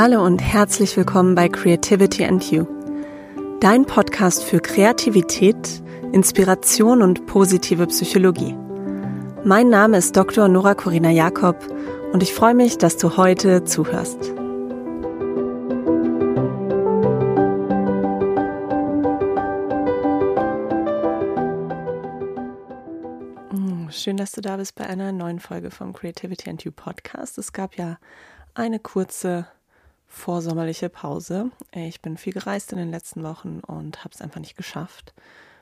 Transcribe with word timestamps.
Hallo 0.00 0.24
und 0.24 0.38
herzlich 0.38 0.96
willkommen 0.96 1.34
bei 1.34 1.48
Creativity 1.48 2.24
and 2.24 2.52
You, 2.52 2.68
dein 3.58 3.84
Podcast 3.84 4.44
für 4.44 4.60
Kreativität, 4.60 5.82
Inspiration 6.12 7.02
und 7.02 7.26
positive 7.26 7.84
Psychologie. 7.88 8.54
Mein 9.42 9.70
Name 9.70 9.96
ist 9.96 10.16
Dr. 10.16 10.46
Nora 10.46 10.76
Corina 10.76 11.10
Jakob 11.10 11.56
und 12.12 12.22
ich 12.22 12.32
freue 12.32 12.54
mich, 12.54 12.78
dass 12.78 12.96
du 12.96 13.16
heute 13.16 13.64
zuhörst. 13.64 14.22
Hm, 23.50 23.88
schön, 23.90 24.16
dass 24.16 24.30
du 24.30 24.42
da 24.42 24.58
bist 24.58 24.76
bei 24.76 24.86
einer 24.86 25.10
neuen 25.10 25.40
Folge 25.40 25.72
vom 25.72 25.92
Creativity 25.92 26.50
and 26.50 26.62
You 26.62 26.70
Podcast. 26.70 27.36
Es 27.36 27.52
gab 27.52 27.74
ja 27.74 27.98
eine 28.54 28.78
kurze 28.78 29.48
vorsommerliche 30.08 30.88
Pause. 30.88 31.50
Ich 31.72 32.00
bin 32.00 32.16
viel 32.16 32.32
gereist 32.32 32.72
in 32.72 32.78
den 32.78 32.90
letzten 32.90 33.22
Wochen 33.22 33.60
und 33.60 34.04
habe 34.04 34.14
es 34.14 34.20
einfach 34.20 34.40
nicht 34.40 34.56
geschafft, 34.56 35.14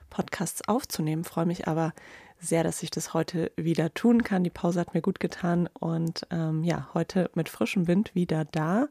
Podcasts 0.08 0.66
aufzunehmen. 0.66 1.24
Freue 1.24 1.46
mich 1.46 1.68
aber 1.68 1.92
sehr, 2.38 2.62
dass 2.62 2.82
ich 2.82 2.90
das 2.90 3.12
heute 3.12 3.50
wieder 3.56 3.92
tun 3.92 4.22
kann. 4.22 4.44
Die 4.44 4.50
Pause 4.50 4.80
hat 4.80 4.94
mir 4.94 5.02
gut 5.02 5.20
getan 5.20 5.68
und 5.78 6.26
ähm, 6.30 6.64
ja, 6.64 6.88
heute 6.94 7.30
mit 7.34 7.48
frischem 7.48 7.86
Wind 7.88 8.14
wieder 8.14 8.44
da 8.44 8.88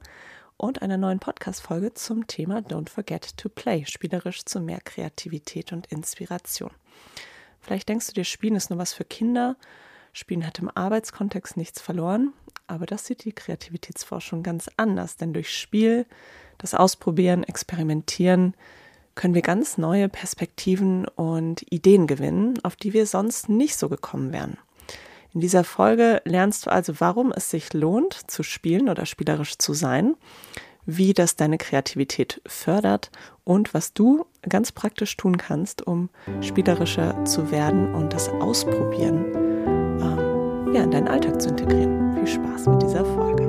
und 0.57 0.81
einer 0.81 0.97
neuen 0.97 1.19
Podcast-Folge 1.19 1.93
zum 1.93 2.27
Thema 2.27 2.59
Don't 2.59 2.89
Forget 2.89 3.37
to 3.37 3.49
Play, 3.49 3.85
spielerisch 3.85 4.45
zu 4.45 4.59
mehr 4.59 4.79
Kreativität 4.81 5.73
und 5.73 5.87
Inspiration. 5.87 6.71
Vielleicht 7.61 7.89
denkst 7.89 8.07
du 8.07 8.13
dir, 8.13 8.25
Spielen 8.25 8.55
ist 8.55 8.69
nur 8.69 8.79
was 8.79 8.93
für 8.93 9.05
Kinder. 9.05 9.57
Spielen 10.13 10.45
hat 10.45 10.59
im 10.59 10.71
Arbeitskontext 10.73 11.57
nichts 11.57 11.81
verloren. 11.81 12.33
Aber 12.67 12.85
das 12.85 13.05
sieht 13.05 13.25
die 13.25 13.33
Kreativitätsforschung 13.33 14.43
ganz 14.43 14.69
anders, 14.77 15.17
denn 15.17 15.33
durch 15.33 15.55
Spiel, 15.55 16.05
das 16.57 16.73
Ausprobieren, 16.73 17.43
Experimentieren 17.43 18.55
können 19.13 19.33
wir 19.33 19.41
ganz 19.41 19.77
neue 19.77 20.09
Perspektiven 20.09 21.07
und 21.07 21.65
Ideen 21.71 22.05
gewinnen, 22.05 22.59
auf 22.63 22.75
die 22.75 22.93
wir 22.93 23.05
sonst 23.05 23.49
nicht 23.49 23.77
so 23.77 23.89
gekommen 23.89 24.33
wären. 24.33 24.57
In 25.33 25.41
dieser 25.41 25.63
Folge 25.63 26.21
lernst 26.25 26.65
du 26.65 26.71
also, 26.71 26.93
warum 26.99 27.31
es 27.31 27.49
sich 27.49 27.73
lohnt, 27.73 28.29
zu 28.29 28.43
spielen 28.43 28.89
oder 28.89 29.05
spielerisch 29.05 29.57
zu 29.57 29.73
sein, 29.73 30.15
wie 30.85 31.13
das 31.13 31.35
deine 31.35 31.57
Kreativität 31.57 32.41
fördert 32.45 33.11
und 33.43 33.73
was 33.73 33.93
du 33.93 34.25
ganz 34.47 34.71
praktisch 34.71 35.17
tun 35.17 35.37
kannst, 35.37 35.85
um 35.85 36.09
spielerischer 36.41 37.25
zu 37.25 37.51
werden 37.51 37.93
und 37.93 38.13
das 38.13 38.29
Ausprobieren 38.29 39.54
ja, 40.75 40.83
in 40.83 40.91
deinen 40.91 41.07
Alltag 41.07 41.41
zu 41.41 41.47
integrieren 41.49 42.13
viel 42.15 42.27
Spaß 42.27 42.67
mit 42.67 42.81
dieser 42.81 43.05
Folge. 43.05 43.43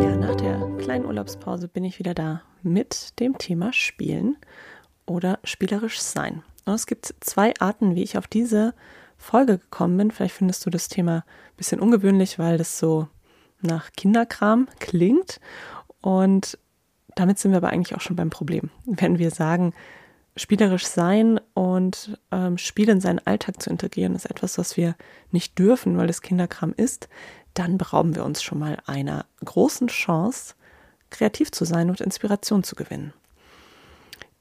Ja, 0.00 0.16
nach 0.16 0.36
der 0.36 0.78
kleinen 0.78 1.04
Urlaubspause 1.04 1.66
bin 1.66 1.82
ich 1.82 1.98
wieder 1.98 2.14
da 2.14 2.42
mit 2.62 3.18
dem 3.18 3.36
Thema 3.38 3.72
Spielen 3.72 4.36
oder 5.04 5.40
spielerisch 5.42 6.00
sein. 6.00 6.44
Und 6.64 6.74
es 6.74 6.86
gibt 6.86 7.12
zwei 7.18 7.54
Arten, 7.58 7.96
wie 7.96 8.04
ich 8.04 8.16
auf 8.16 8.28
diese 8.28 8.72
Folge 9.16 9.58
gekommen 9.58 9.96
bin. 9.96 10.10
Vielleicht 10.12 10.36
findest 10.36 10.64
du 10.64 10.70
das 10.70 10.86
Thema 10.86 11.16
ein 11.16 11.56
bisschen 11.56 11.80
ungewöhnlich, 11.80 12.38
weil 12.38 12.56
das 12.56 12.78
so 12.78 13.08
nach 13.62 13.90
Kinderkram 13.96 14.68
klingt. 14.78 15.40
Und 16.02 16.56
damit 17.14 17.38
sind 17.38 17.52
wir 17.52 17.58
aber 17.58 17.70
eigentlich 17.70 17.96
auch 17.96 18.00
schon 18.00 18.16
beim 18.16 18.30
Problem. 18.30 18.70
Wenn 18.84 19.18
wir 19.18 19.30
sagen, 19.30 19.72
spielerisch 20.36 20.86
sein 20.86 21.40
und 21.54 22.18
ähm, 22.30 22.58
Spiel 22.58 22.88
in 22.88 23.00
seinen 23.00 23.20
Alltag 23.26 23.62
zu 23.62 23.70
integrieren, 23.70 24.14
ist 24.14 24.26
etwas, 24.26 24.58
was 24.58 24.76
wir 24.76 24.94
nicht 25.30 25.58
dürfen, 25.58 25.98
weil 25.98 26.08
es 26.08 26.22
Kinderkram 26.22 26.72
ist, 26.76 27.08
dann 27.54 27.76
berauben 27.78 28.14
wir 28.14 28.24
uns 28.24 28.42
schon 28.42 28.58
mal 28.58 28.78
einer 28.86 29.26
großen 29.44 29.88
Chance, 29.88 30.54
kreativ 31.10 31.52
zu 31.52 31.64
sein 31.64 31.90
und 31.90 32.00
Inspiration 32.00 32.62
zu 32.62 32.74
gewinnen. 32.74 33.12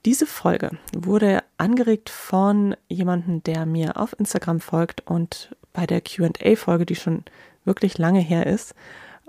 Diese 0.06 0.26
Folge 0.26 0.72
wurde 0.96 1.44
angeregt 1.58 2.10
von 2.10 2.76
jemandem, 2.88 3.44
der 3.44 3.66
mir 3.66 3.98
auf 3.98 4.18
Instagram 4.18 4.60
folgt 4.60 5.06
und 5.06 5.56
bei 5.74 5.86
der 5.86 6.02
QA-Folge, 6.02 6.86
die 6.86 6.96
schon 6.96 7.24
wirklich 7.66 7.98
lange 7.98 8.20
her 8.20 8.48
ist, 8.48 8.74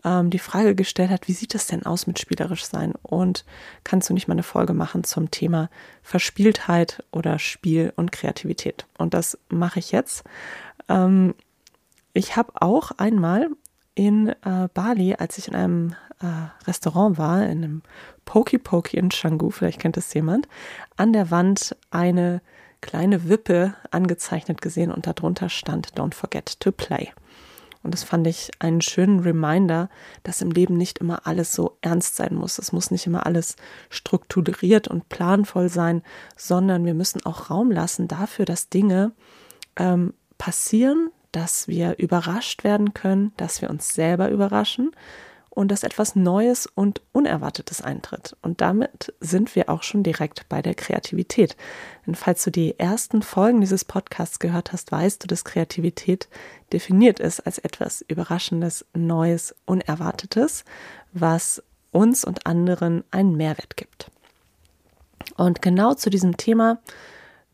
ähm, 0.04 0.30
die 0.30 0.38
Frage 0.38 0.74
gestellt 0.74 1.10
hat, 1.10 1.28
wie 1.28 1.32
sieht 1.32 1.54
das 1.54 1.66
denn 1.66 1.86
aus 1.86 2.06
mit 2.06 2.18
spielerisch 2.18 2.64
sein? 2.64 2.94
Und 3.02 3.44
kannst 3.84 4.08
du 4.08 4.14
nicht 4.14 4.28
mal 4.28 4.34
eine 4.34 4.42
Folge 4.42 4.72
machen 4.72 5.04
zum 5.04 5.30
Thema 5.30 5.70
Verspieltheit 6.02 7.04
oder 7.12 7.38
Spiel 7.38 7.92
und 7.96 8.12
Kreativität? 8.12 8.86
Und 8.98 9.14
das 9.14 9.38
mache 9.48 9.78
ich 9.78 9.92
jetzt. 9.92 10.24
Ähm, 10.88 11.34
ich 12.12 12.36
habe 12.36 12.52
auch 12.56 12.92
einmal 12.92 13.48
in 13.94 14.28
äh, 14.28 14.68
Bali, 14.72 15.14
als 15.14 15.38
ich 15.38 15.48
in 15.48 15.54
einem 15.54 15.94
äh, 16.20 16.66
Restaurant 16.66 17.18
war, 17.18 17.42
in 17.44 17.64
einem 17.64 17.82
Poki 18.24 18.58
Poki 18.58 18.96
in 18.96 19.08
Canggu, 19.08 19.50
vielleicht 19.50 19.80
kennt 19.80 19.96
es 19.96 20.12
jemand, 20.14 20.48
an 20.96 21.12
der 21.12 21.30
Wand 21.30 21.76
eine 21.90 22.40
kleine 22.80 23.28
Wippe 23.28 23.74
angezeichnet 23.90 24.60
gesehen 24.60 24.90
und 24.90 25.06
darunter 25.06 25.48
stand 25.48 25.92
Don't 25.94 26.14
forget 26.14 26.58
to 26.60 26.72
play. 26.72 27.12
Und 27.82 27.94
das 27.94 28.04
fand 28.04 28.26
ich 28.26 28.50
einen 28.60 28.80
schönen 28.80 29.20
Reminder, 29.20 29.88
dass 30.22 30.40
im 30.40 30.50
Leben 30.50 30.76
nicht 30.76 30.98
immer 30.98 31.26
alles 31.26 31.52
so 31.52 31.76
ernst 31.80 32.16
sein 32.16 32.34
muss. 32.34 32.58
Es 32.58 32.72
muss 32.72 32.90
nicht 32.90 33.06
immer 33.06 33.26
alles 33.26 33.56
strukturiert 33.90 34.88
und 34.88 35.08
planvoll 35.08 35.68
sein, 35.68 36.02
sondern 36.36 36.84
wir 36.84 36.94
müssen 36.94 37.24
auch 37.26 37.50
Raum 37.50 37.70
lassen 37.70 38.08
dafür, 38.08 38.44
dass 38.44 38.68
Dinge 38.68 39.12
ähm, 39.76 40.14
passieren, 40.38 41.10
dass 41.32 41.66
wir 41.66 41.98
überrascht 41.98 42.62
werden 42.62 42.94
können, 42.94 43.32
dass 43.36 43.62
wir 43.62 43.70
uns 43.70 43.94
selber 43.94 44.30
überraschen, 44.30 44.92
und 45.54 45.68
dass 45.68 45.82
etwas 45.82 46.16
Neues 46.16 46.66
und 46.66 47.02
Unerwartetes 47.12 47.82
eintritt. 47.82 48.36
Und 48.40 48.60
damit 48.62 49.12
sind 49.20 49.54
wir 49.54 49.68
auch 49.68 49.82
schon 49.82 50.02
direkt 50.02 50.48
bei 50.48 50.62
der 50.62 50.74
Kreativität. 50.74 51.56
Denn 52.06 52.14
falls 52.14 52.42
du 52.44 52.50
die 52.50 52.78
ersten 52.78 53.22
Folgen 53.22 53.60
dieses 53.60 53.84
Podcasts 53.84 54.38
gehört 54.38 54.72
hast, 54.72 54.90
weißt 54.90 55.22
du, 55.22 55.26
dass 55.26 55.44
Kreativität 55.44 56.28
definiert 56.72 57.20
ist 57.20 57.40
als 57.40 57.58
etwas 57.58 58.02
Überraschendes, 58.08 58.86
Neues, 58.94 59.54
Unerwartetes, 59.66 60.64
was 61.12 61.62
uns 61.90 62.24
und 62.24 62.46
anderen 62.46 63.04
einen 63.10 63.36
Mehrwert 63.36 63.76
gibt. 63.76 64.10
Und 65.36 65.60
genau 65.60 65.92
zu 65.92 66.08
diesem 66.08 66.38
Thema, 66.38 66.80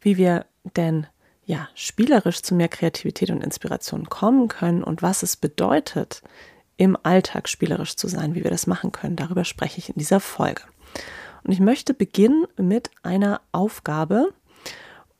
wie 0.00 0.16
wir 0.16 0.46
denn 0.76 1.08
ja 1.44 1.68
spielerisch 1.74 2.42
zu 2.42 2.54
mehr 2.54 2.68
Kreativität 2.68 3.30
und 3.30 3.42
Inspiration 3.42 4.08
kommen 4.08 4.46
können 4.46 4.84
und 4.84 5.02
was 5.02 5.24
es 5.24 5.36
bedeutet, 5.36 6.22
im 6.78 6.96
Alltag 7.02 7.48
spielerisch 7.48 7.96
zu 7.96 8.08
sein, 8.08 8.34
wie 8.34 8.44
wir 8.44 8.50
das 8.50 8.66
machen 8.66 8.92
können. 8.92 9.16
Darüber 9.16 9.44
spreche 9.44 9.78
ich 9.78 9.90
in 9.90 9.96
dieser 9.96 10.20
Folge. 10.20 10.62
Und 11.44 11.52
ich 11.52 11.60
möchte 11.60 11.92
beginnen 11.92 12.46
mit 12.56 12.90
einer 13.02 13.42
Aufgabe. 13.52 14.32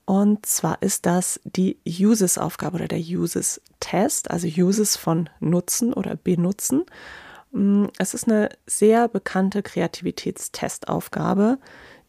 Und 0.07 0.47
zwar 0.47 0.81
ist 0.81 1.05
das 1.05 1.41
die 1.45 1.77
Uses-Aufgabe 1.87 2.77
oder 2.77 2.89
der 2.89 3.01
Uses-Test, 3.01 4.31
also 4.31 4.47
Uses 4.47 4.97
von 4.97 5.29
Nutzen 5.41 5.93
oder 5.93 6.17
Benutzen. 6.17 6.87
Mm, 7.51 7.87
es 7.99 8.15
ist 8.15 8.29
eine 8.29 8.49
sehr 8.67 9.09
bekannte 9.09 9.63
Kreativitätstestaufgabe, 9.63 11.59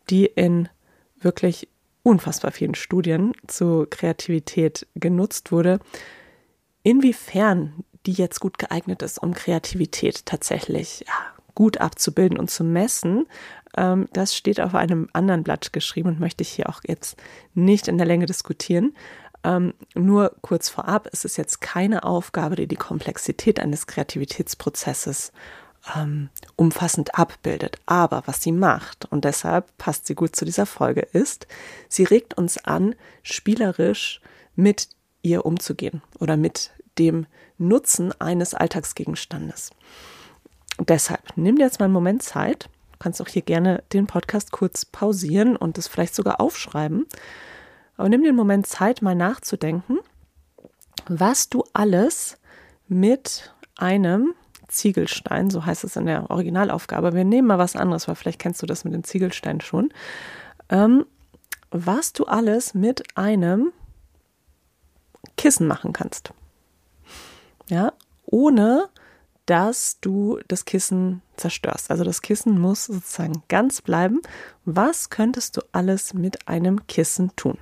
die 0.10 0.28
in 0.28 0.70
wirklich 1.20 1.68
unfassbar 2.04 2.52
vielen 2.52 2.76
Studien 2.76 3.34
zu 3.48 3.88
Kreativität 3.90 4.88
genutzt 4.96 5.52
wurde. 5.52 5.80
Inwiefern 6.84 7.84
die 8.06 8.14
jetzt 8.14 8.40
gut 8.40 8.58
geeignet 8.58 9.02
ist, 9.02 9.22
um 9.22 9.34
Kreativität 9.34 10.26
tatsächlich 10.26 11.06
ja, 11.08 11.14
gut 11.56 11.78
abzubilden 11.78 12.40
und 12.40 12.50
zu 12.50 12.64
messen. 12.64 13.28
Ähm, 13.76 14.08
das 14.14 14.36
steht 14.36 14.62
auf 14.62 14.76
einem 14.76 15.10
anderen 15.14 15.44
Blatt 15.44 15.74
geschrieben 15.74 16.10
und 16.10 16.20
möchte 16.20 16.42
ich 16.42 16.50
hier 16.50 16.70
auch 16.70 16.82
jetzt 16.88 17.18
nicht 17.54 17.88
in 17.88 17.98
der 17.98 18.08
Länge 18.08 18.26
diskutieren. 18.26 18.96
Ähm, 19.44 19.74
nur 19.96 20.36
kurz 20.42 20.70
vorab, 20.70 21.08
es 21.12 21.24
ist 21.26 21.38
jetzt 21.38 21.62
keine 21.62 22.04
Aufgabe, 22.04 22.56
die 22.56 22.68
die 22.68 22.76
Komplexität 22.76 23.60
eines 23.60 23.88
Kreativitätsprozesses 23.88 25.32
ähm, 25.96 26.30
umfassend 26.56 27.16
abbildet. 27.16 27.78
Aber 27.86 28.24
was 28.26 28.42
sie 28.42 28.52
macht, 28.52 29.06
und 29.12 29.26
deshalb 29.26 29.78
passt 29.78 30.08
sie 30.08 30.16
gut 30.16 30.36
zu 30.36 30.46
dieser 30.46 30.66
Folge, 30.66 31.02
ist, 31.02 31.48
sie 31.88 32.04
regt 32.04 32.38
uns 32.38 32.58
an, 32.66 32.96
spielerisch 33.24 34.22
mit 34.56 34.90
ihr 35.22 35.46
umzugehen 35.46 36.02
oder 36.20 36.38
mit 36.38 36.72
dem 37.00 37.26
Nutzen 37.58 38.14
eines 38.20 38.54
Alltagsgegenstandes. 38.54 39.72
deshalb 40.80 41.22
nimm 41.36 41.56
dir 41.58 41.64
jetzt 41.64 41.80
mal 41.80 41.86
einen 41.86 41.94
Moment 41.94 42.24
Zeit. 42.24 42.70
Du 42.94 43.00
kannst 43.00 43.22
auch 43.22 43.28
hier 43.28 43.42
gerne 43.42 43.84
den 43.92 44.08
Podcast 44.08 44.52
kurz 44.52 44.86
pausieren 44.86 45.56
und 45.56 45.78
es 45.78 45.88
vielleicht 45.88 46.16
sogar 46.16 46.40
aufschreiben. 46.40 47.06
Aber 47.98 48.10
nimm 48.10 48.22
dir 48.22 48.30
einen 48.30 48.38
Moment 48.38 48.68
Zeit, 48.68 49.02
mal 49.02 49.16
nachzudenken, 49.16 50.00
was 51.08 51.50
du 51.50 51.64
alles 51.74 52.38
mit 52.88 53.54
einem 53.78 54.34
Ziegelstein, 54.70 55.50
so 55.50 55.66
heißt 55.66 55.84
es 55.84 55.96
in 55.96 56.06
der 56.06 56.30
Originalaufgabe. 56.30 57.14
Wir 57.14 57.26
nehmen 57.26 57.48
mal 57.48 57.58
was 57.58 57.76
anderes, 57.76 58.08
weil 58.08 58.16
vielleicht 58.16 58.40
kennst 58.40 58.62
du 58.62 58.66
das 58.66 58.84
mit 58.84 58.94
dem 58.94 59.04
Ziegelstein 59.04 59.62
schon. 59.62 59.92
Ähm, 60.70 61.06
was 61.72 62.14
du 62.14 62.26
alles 62.26 62.74
mit 62.74 63.04
einem 63.18 63.72
Kissen 65.38 65.68
machen 65.68 65.94
kannst. 65.94 66.34
Ja, 67.70 67.94
ohne 68.26 68.90
dass 69.46 70.00
du 70.00 70.40
das 70.48 70.66
Kissen 70.66 71.24
zerstörst. 71.36 71.90
Also 71.90 72.04
das 72.04 72.22
Kissen 72.22 72.60
muss 72.60 72.86
sozusagen 72.86 73.42
ganz 73.48 73.82
bleiben. 73.82 74.22
Was 74.64 75.10
könntest 75.10 75.58
du 75.58 75.62
alles 75.72 76.14
mit 76.14 76.48
einem 76.48 76.86
Kissen 76.86 77.36
tun? 77.36 77.58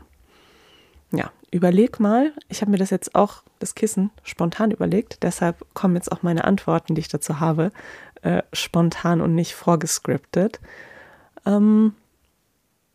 Ja, 1.14 1.32
überleg 1.50 2.02
mal. 2.02 2.34
Ich 2.50 2.60
habe 2.60 2.72
mir 2.72 2.78
das 2.78 2.90
jetzt 2.90 3.16
auch, 3.16 3.44
das 3.60 3.74
Kissen, 3.74 4.12
spontan 4.24 4.72
überlegt. 4.72 5.24
Deshalb 5.24 5.66
kommen 5.74 5.96
jetzt 5.96 6.12
auch 6.12 6.24
meine 6.24 6.44
Antworten, 6.44 6.94
die 6.94 7.02
ich 7.02 7.08
dazu 7.08 7.40
habe, 7.40 7.72
äh, 8.22 8.44
spontan 8.52 9.22
und 9.22 9.34
nicht 9.34 9.56
vorgescriptet. 9.56 10.60
Ähm, 11.46 11.96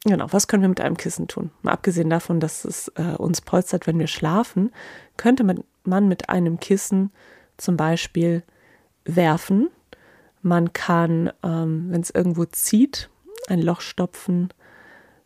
genau, 0.05 0.27
was 0.31 0.49
können 0.49 0.63
wir 0.63 0.69
mit 0.69 0.83
einem 0.83 0.99
Kissen 0.99 1.29
tun? 1.29 1.51
Mal 1.63 1.73
abgesehen 1.73 2.11
davon, 2.11 2.41
dass 2.41 2.67
es 2.67 2.89
äh, 2.97 3.17
uns 3.17 3.41
polstert, 3.41 3.87
wenn 3.87 3.99
wir 3.99 4.07
schlafen, 4.07 4.71
könnte 5.17 5.45
man 5.45 5.65
mit 5.85 6.29
einem 6.29 6.61
Kissen 6.61 7.11
zum 7.57 7.77
Beispiel 7.77 8.43
werfen. 9.05 9.69
Man 10.43 10.73
kann, 10.73 11.33
ähm, 11.43 11.87
wenn 11.91 12.01
es 12.01 12.11
irgendwo 12.11 12.45
zieht, 12.45 13.11
ein 13.49 13.61
Loch 13.61 13.81
stopfen. 13.81 14.49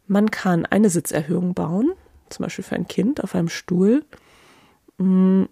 Man 0.07 0.31
kann 0.31 0.67
eine 0.67 0.91
Sitzerhöhung 0.91 1.55
bauen, 1.55 1.93
zum 2.29 2.45
Beispiel 2.45 2.65
für 2.65 2.77
ein 2.77 2.89
Kind 2.89 3.23
auf 3.23 3.35
einem 3.35 3.49
Stuhl. 3.49 4.05
Mm, 4.99 5.45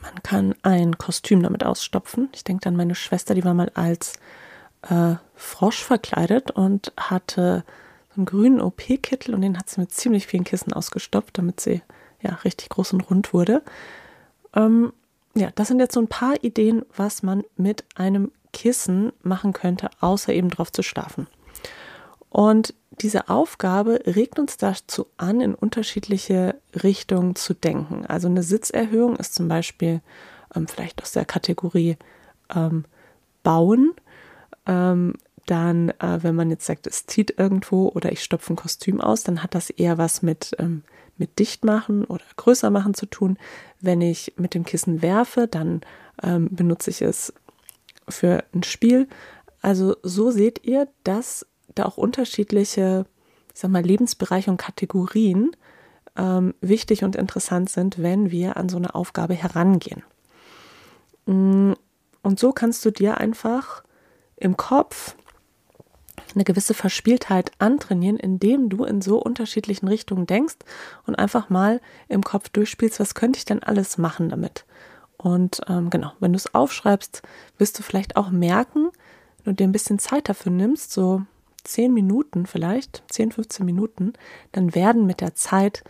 man 0.00 0.22
kann 0.22 0.54
ein 0.62 0.98
Kostüm 0.98 1.42
damit 1.42 1.64
ausstopfen. 1.64 2.28
Ich 2.34 2.44
denke 2.44 2.68
an 2.68 2.76
meine 2.76 2.94
Schwester, 2.94 3.34
die 3.34 3.44
war 3.44 3.54
mal 3.54 3.70
als 3.74 4.14
äh, 4.82 5.14
Frosch 5.34 5.82
verkleidet 5.82 6.50
und 6.50 6.92
hatte 6.96 7.64
so 8.10 8.16
einen 8.16 8.26
grünen 8.26 8.60
OP-Kittel 8.60 9.34
und 9.34 9.40
den 9.40 9.58
hat 9.58 9.68
sie 9.70 9.80
mit 9.80 9.92
ziemlich 9.92 10.26
vielen 10.26 10.44
Kissen 10.44 10.72
ausgestopft, 10.72 11.38
damit 11.38 11.60
sie 11.60 11.82
ja 12.24 12.34
richtig 12.44 12.70
groß 12.70 12.94
und 12.94 13.02
rund 13.10 13.32
wurde. 13.32 13.62
Ähm, 14.54 14.92
ja, 15.34 15.50
das 15.54 15.68
sind 15.68 15.80
jetzt 15.80 15.94
so 15.94 16.00
ein 16.00 16.08
paar 16.08 16.42
Ideen, 16.42 16.84
was 16.96 17.22
man 17.22 17.44
mit 17.56 17.84
einem 17.94 18.32
Kissen 18.52 19.12
machen 19.22 19.52
könnte, 19.52 19.90
außer 20.00 20.32
eben 20.32 20.48
drauf 20.48 20.72
zu 20.72 20.82
schlafen. 20.82 21.26
Und 22.30 22.74
diese 23.00 23.28
Aufgabe 23.28 24.00
regt 24.06 24.38
uns 24.38 24.56
dazu 24.56 25.06
an, 25.16 25.40
in 25.40 25.54
unterschiedliche 25.54 26.56
Richtungen 26.82 27.34
zu 27.34 27.54
denken. 27.54 28.06
Also 28.06 28.28
eine 28.28 28.42
Sitzerhöhung 28.42 29.16
ist 29.16 29.34
zum 29.34 29.48
Beispiel 29.48 30.00
ähm, 30.54 30.68
vielleicht 30.68 31.02
aus 31.02 31.12
der 31.12 31.24
Kategorie 31.24 31.96
ähm, 32.54 32.84
Bauen. 33.42 33.92
Ähm, 34.66 35.14
dann, 35.46 35.90
äh, 35.90 36.22
wenn 36.22 36.34
man 36.34 36.50
jetzt 36.50 36.66
sagt, 36.66 36.86
es 36.86 37.06
zieht 37.06 37.38
irgendwo 37.38 37.88
oder 37.88 38.12
ich 38.12 38.22
stopfe 38.22 38.52
ein 38.52 38.56
Kostüm 38.56 39.00
aus, 39.00 39.24
dann 39.24 39.42
hat 39.42 39.54
das 39.54 39.70
eher 39.70 39.98
was 39.98 40.22
mit 40.22 40.54
ähm, 40.58 40.82
mit 41.16 41.38
dicht 41.38 41.64
machen 41.64 42.04
oder 42.04 42.24
größer 42.36 42.70
machen 42.70 42.94
zu 42.94 43.06
tun. 43.06 43.38
Wenn 43.80 44.00
ich 44.00 44.34
mit 44.36 44.54
dem 44.54 44.64
Kissen 44.64 45.02
werfe, 45.02 45.46
dann 45.46 45.80
ähm, 46.22 46.48
benutze 46.50 46.90
ich 46.90 47.02
es 47.02 47.32
für 48.08 48.44
ein 48.54 48.62
Spiel. 48.62 49.08
Also 49.60 49.96
so 50.02 50.30
seht 50.30 50.64
ihr, 50.64 50.88
dass 51.04 51.46
da 51.74 51.84
auch 51.84 51.96
unterschiedliche, 51.96 53.06
ich 53.52 53.60
sag 53.60 53.70
mal, 53.70 53.82
Lebensbereiche 53.82 54.50
und 54.50 54.56
Kategorien 54.56 55.52
ähm, 56.16 56.54
wichtig 56.60 57.04
und 57.04 57.16
interessant 57.16 57.70
sind, 57.70 58.02
wenn 58.02 58.30
wir 58.30 58.56
an 58.56 58.68
so 58.68 58.76
eine 58.76 58.94
Aufgabe 58.94 59.34
herangehen. 59.34 60.02
Mm, 61.26 61.72
und 62.22 62.38
so 62.38 62.52
kannst 62.52 62.84
du 62.84 62.90
dir 62.90 63.18
einfach 63.18 63.82
im 64.36 64.56
Kopf 64.56 65.16
eine 66.34 66.44
gewisse 66.44 66.74
Verspieltheit 66.74 67.52
antrainieren, 67.58 68.16
indem 68.16 68.68
du 68.68 68.84
in 68.84 69.00
so 69.00 69.18
unterschiedlichen 69.18 69.88
Richtungen 69.88 70.26
denkst 70.26 70.56
und 71.06 71.14
einfach 71.14 71.50
mal 71.50 71.80
im 72.08 72.22
Kopf 72.22 72.48
durchspielst, 72.48 73.00
was 73.00 73.14
könnte 73.14 73.38
ich 73.38 73.44
denn 73.44 73.62
alles 73.62 73.98
machen 73.98 74.28
damit. 74.28 74.64
Und 75.16 75.60
ähm, 75.68 75.90
genau, 75.90 76.12
wenn 76.20 76.32
du 76.32 76.36
es 76.36 76.54
aufschreibst, 76.54 77.22
wirst 77.58 77.78
du 77.78 77.82
vielleicht 77.82 78.16
auch 78.16 78.30
merken, 78.30 78.90
wenn 79.42 79.54
du 79.54 79.62
dir 79.62 79.68
ein 79.68 79.72
bisschen 79.72 79.98
Zeit 79.98 80.28
dafür 80.28 80.52
nimmst, 80.52 80.92
so 80.92 81.22
10 81.64 81.92
Minuten 81.94 82.46
vielleicht, 82.46 83.02
10, 83.10 83.32
15 83.32 83.64
Minuten, 83.64 84.12
dann 84.52 84.74
werden 84.74 85.06
mit 85.06 85.20
der 85.20 85.34
Zeit 85.34 85.82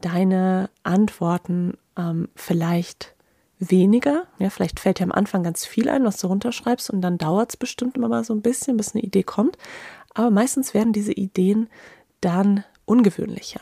deine 0.00 0.70
Antworten 0.84 1.76
ähm, 1.96 2.28
vielleicht 2.34 3.14
weniger. 3.58 4.24
Ja, 4.38 4.50
vielleicht 4.50 4.80
fällt 4.80 4.98
dir 4.98 5.04
am 5.04 5.12
Anfang 5.12 5.42
ganz 5.42 5.66
viel 5.66 5.88
ein, 5.88 6.04
was 6.04 6.18
du 6.18 6.26
runterschreibst 6.28 6.90
und 6.90 7.00
dann 7.00 7.18
dauert 7.18 7.50
es 7.50 7.56
bestimmt 7.56 7.96
immer 7.96 8.08
mal 8.08 8.24
so 8.24 8.34
ein 8.34 8.42
bisschen, 8.42 8.76
bis 8.76 8.94
eine 8.94 9.02
Idee 9.02 9.22
kommt. 9.22 9.58
Aber 10.14 10.30
meistens 10.30 10.74
werden 10.74 10.92
diese 10.92 11.12
Ideen 11.12 11.68
dann 12.20 12.64
ungewöhnlicher 12.84 13.60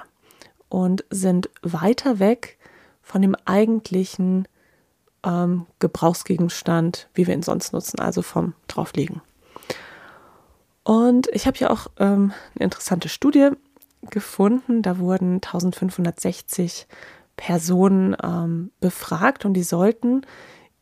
und 0.68 1.04
sind 1.10 1.50
weiter 1.62 2.18
weg 2.18 2.58
von 3.02 3.22
dem 3.22 3.34
eigentlichen 3.44 4.48
ähm, 5.24 5.66
Gebrauchsgegenstand, 5.78 7.08
wie 7.14 7.26
wir 7.26 7.34
ihn 7.34 7.42
sonst 7.42 7.72
nutzen, 7.72 8.00
also 8.00 8.22
vom 8.22 8.54
Drauflegen. 8.68 9.20
Und 10.82 11.28
ich 11.32 11.46
habe 11.46 11.58
hier 11.58 11.70
auch 11.70 11.88
ähm, 11.98 12.32
eine 12.54 12.64
interessante 12.64 13.08
Studie 13.08 13.50
gefunden. 14.10 14.82
Da 14.82 14.98
wurden 14.98 15.36
1560 15.36 16.86
Personen 17.36 18.16
ähm, 18.22 18.70
befragt 18.80 19.44
und 19.44 19.54
die 19.54 19.62
sollten 19.62 20.22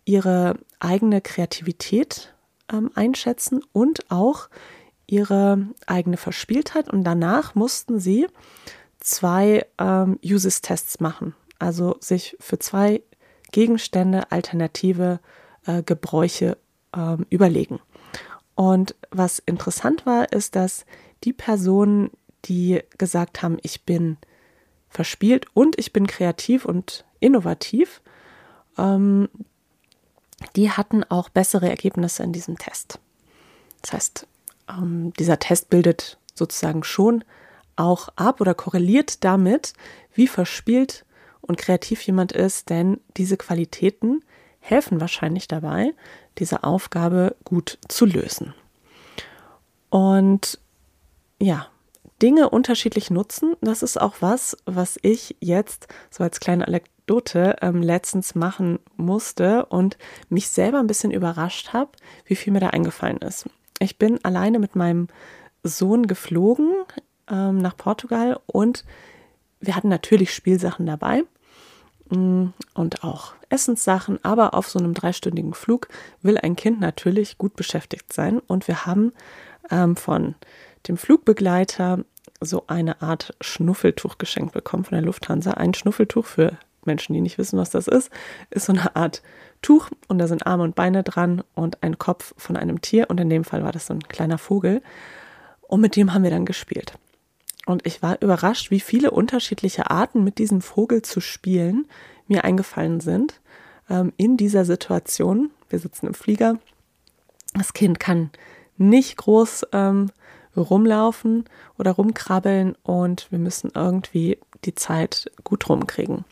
ihre 0.05 0.57
eigene 0.79 1.21
Kreativität 1.21 2.35
ähm, 2.73 2.91
einschätzen 2.95 3.63
und 3.73 4.11
auch 4.11 4.49
ihre 5.07 5.67
eigene 5.87 6.17
Verspieltheit. 6.17 6.89
Und 6.89 7.05
danach 7.05 7.55
mussten 7.55 8.01
sie 8.01 8.27
zwei 9.01 9.67
ähm, 9.79 10.19
Uses-Tests 10.25 11.01
machen, 11.01 11.35
also 11.59 11.97
sich 12.01 12.37
für 12.41 12.59
zwei 12.59 13.03
Gegenstände 13.53 14.33
alternative 14.33 15.21
äh, 15.67 15.83
Gebräuche 15.83 16.57
ähm, 16.97 17.27
überlegen. 17.31 17.81
Und 18.55 18.95
was 19.11 19.41
interessant 19.41 20.07
war, 20.07 20.33
ist, 20.33 20.57
dass 20.57 20.87
die 21.25 21.33
Personen, 21.33 22.11
die 22.45 22.83
gesagt 22.99 23.43
haben, 23.43 23.59
ich 23.63 23.85
bin 23.85 24.17
verspielt 24.95 25.47
und 25.53 25.79
ich 25.79 25.93
bin 25.93 26.07
kreativ 26.07 26.65
und 26.65 27.05
innovativ, 27.21 28.01
ähm, 28.79 29.29
die 30.57 30.71
hatten 30.71 31.05
auch 31.05 31.29
bessere 31.29 31.69
Ergebnisse 31.69 32.23
in 32.23 32.33
diesem 32.33 32.59
Test. 32.59 32.99
Das 33.83 33.93
heißt, 33.93 34.27
ähm, 34.69 35.13
dieser 35.19 35.39
Test 35.39 35.69
bildet 35.69 36.19
sozusagen 36.35 36.85
schon 36.85 37.25
auch 37.77 38.09
ab 38.17 38.41
oder 38.41 38.55
korreliert 38.55 39.25
damit, 39.25 39.75
wie 40.15 40.29
verspielt 40.29 41.05
und 41.41 41.59
kreativ 41.59 42.01
jemand 42.03 42.33
ist, 42.33 42.71
denn 42.71 43.01
diese 43.17 43.37
Qualitäten 43.37 44.25
helfen 44.61 45.01
wahrscheinlich 45.01 45.49
dabei, 45.49 45.93
diese 46.39 46.65
Aufgabe 46.65 47.37
gut 47.45 47.79
zu 47.89 48.07
lösen. 48.07 48.55
Und 49.91 50.59
ja, 51.39 51.69
Dinge 52.23 52.49
unterschiedlich 52.51 53.11
nutzen, 53.11 53.55
das 53.61 53.83
ist 53.83 54.01
auch 54.01 54.17
was, 54.21 54.57
was 54.67 54.99
ich 55.03 55.37
jetzt 55.41 55.89
so 56.11 56.23
als 56.23 56.41
kleine 56.41 56.67
Anekdote 56.67 57.57
ähm, 57.61 57.83
letztens 57.83 58.35
machen 58.35 58.79
musste 58.97 59.67
und 59.67 59.99
mich 60.29 60.49
selber 60.49 60.79
ein 60.79 60.87
bisschen 60.87 61.11
überrascht 61.11 61.73
habe, 61.73 61.91
wie 62.25 62.37
viel 62.37 62.53
mir 62.53 62.61
da 62.61 62.69
eingefallen 62.69 63.19
ist. 63.19 63.49
Ich 63.81 63.99
bin 63.99 64.25
alleine 64.25 64.59
mit 64.59 64.77
meinem 64.77 65.09
Sohn 65.65 66.07
geflogen 66.07 66.73
ähm, 67.29 67.59
nach 67.59 67.77
Portugal 67.77 68.39
und 68.47 68.85
wir 69.61 69.75
hatten 69.75 69.89
natürlich 69.89 70.33
Spielsachen 70.33 70.87
dabei 70.87 71.25
mm, 72.11 72.47
und 72.75 73.03
auch 73.03 73.35
Essenssachen, 73.49 74.19
aber 74.23 74.55
auf 74.55 74.69
so 74.69 74.79
einem 74.79 74.95
dreistündigen 74.95 75.55
Flug 75.55 75.89
will 76.23 76.39
ein 76.39 76.55
Kind 76.57 76.81
natürlich 76.81 77.39
gut 77.39 77.57
beschäftigt 77.57 78.13
sein 78.13 78.39
und 78.39 78.69
wir 78.69 78.87
haben 78.87 79.13
ähm, 79.71 79.97
von 79.97 80.35
dem 80.89 80.97
Flugbegleiter 80.97 82.05
so 82.41 82.65
eine 82.67 83.01
Art 83.03 83.35
Schnuffeltuch 83.41 84.19
geschenkt 84.19 84.53
bekommen 84.53 84.85
von 84.85 84.97
der 84.97 85.05
Lufthansa. 85.05 85.53
Ein 85.53 85.75
Schnuffeltuch 85.75 86.27
für 86.27 86.59
Menschen, 86.85 87.15
die 87.15 87.21
nicht 87.21 87.39
wissen, 87.39 87.59
was 87.59 87.71
das 87.71 87.89
ist, 87.89 88.11
ist 88.51 88.67
so 88.67 88.73
eine 88.73 88.95
Art 88.97 89.23
Tuch 89.63 89.89
und 90.09 90.19
da 90.19 90.27
sind 90.27 90.47
Arme 90.47 90.63
und 90.63 90.75
Beine 90.75 91.03
dran 91.03 91.43
und 91.55 91.83
ein 91.83 91.99
Kopf 91.99 92.35
von 92.37 92.57
einem 92.57 92.83
Tier 92.83 93.09
und 93.09 93.19
in 93.19 93.31
dem 93.31 93.45
Fall 93.45 93.65
war 93.65 93.73
das 93.73 93.87
so 93.87 93.95
ein 93.95 94.03
kleiner 94.03 94.37
Vogel 94.37 94.83
und 95.63 95.81
mit 95.81 95.97
dem 95.97 96.13
haben 96.13 96.23
wir 96.23 96.31
dann 96.31 96.45
gespielt. 96.45 96.99
Und 97.67 97.87
ich 97.87 98.03
war 98.03 98.21
überrascht, 98.21 98.71
wie 98.71 98.81
viele 98.81 99.11
unterschiedliche 99.11 99.91
Arten 99.91 100.23
mit 100.23 100.37
diesem 100.39 100.61
Vogel 100.61 101.01
zu 101.01 101.21
spielen 101.21 101.87
mir 102.27 102.45
eingefallen 102.45 103.01
sind 103.01 103.41
ähm, 103.89 104.13
in 104.17 104.37
dieser 104.37 104.65
Situation. 104.65 105.51
Wir 105.71 105.79
sitzen 105.79 106.07
im 106.07 106.15
Flieger. 106.15 106.59
Das 107.55 107.73
Kind 107.73 108.01
kann 108.01 108.31
nicht 108.77 109.17
groß 109.17 109.67
ähm, 109.73 110.11
rumlaufen 110.63 111.45
oder 111.79 111.93
rumkrabbeln 111.93 112.77
und 112.83 113.31
wir 113.31 113.39
müssen 113.39 113.73
irgendwie 113.75 114.39
die 114.65 114.75
Zeit 114.75 115.31
gut 115.43 115.69
rumkriegen. 115.69 116.25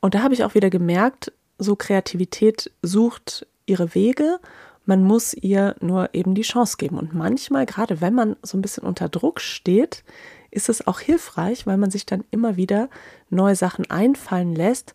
Und 0.00 0.14
da 0.14 0.22
habe 0.22 0.34
ich 0.34 0.44
auch 0.44 0.54
wieder 0.54 0.70
gemerkt, 0.70 1.32
so 1.58 1.76
Kreativität 1.76 2.70
sucht 2.82 3.46
ihre 3.66 3.94
Wege. 3.94 4.40
Man 4.84 5.04
muss 5.04 5.32
ihr 5.32 5.76
nur 5.80 6.10
eben 6.12 6.34
die 6.34 6.42
Chance 6.42 6.76
geben. 6.76 6.98
Und 6.98 7.14
manchmal, 7.14 7.66
gerade 7.66 8.00
wenn 8.00 8.14
man 8.14 8.36
so 8.42 8.58
ein 8.58 8.62
bisschen 8.62 8.84
unter 8.84 9.08
Druck 9.08 9.40
steht, 9.40 10.02
ist 10.50 10.68
es 10.68 10.86
auch 10.86 10.98
hilfreich, 10.98 11.66
weil 11.66 11.76
man 11.76 11.90
sich 11.90 12.04
dann 12.04 12.24
immer 12.30 12.56
wieder 12.56 12.90
neue 13.30 13.54
Sachen 13.56 13.90
einfallen 13.90 14.54
lässt, 14.54 14.94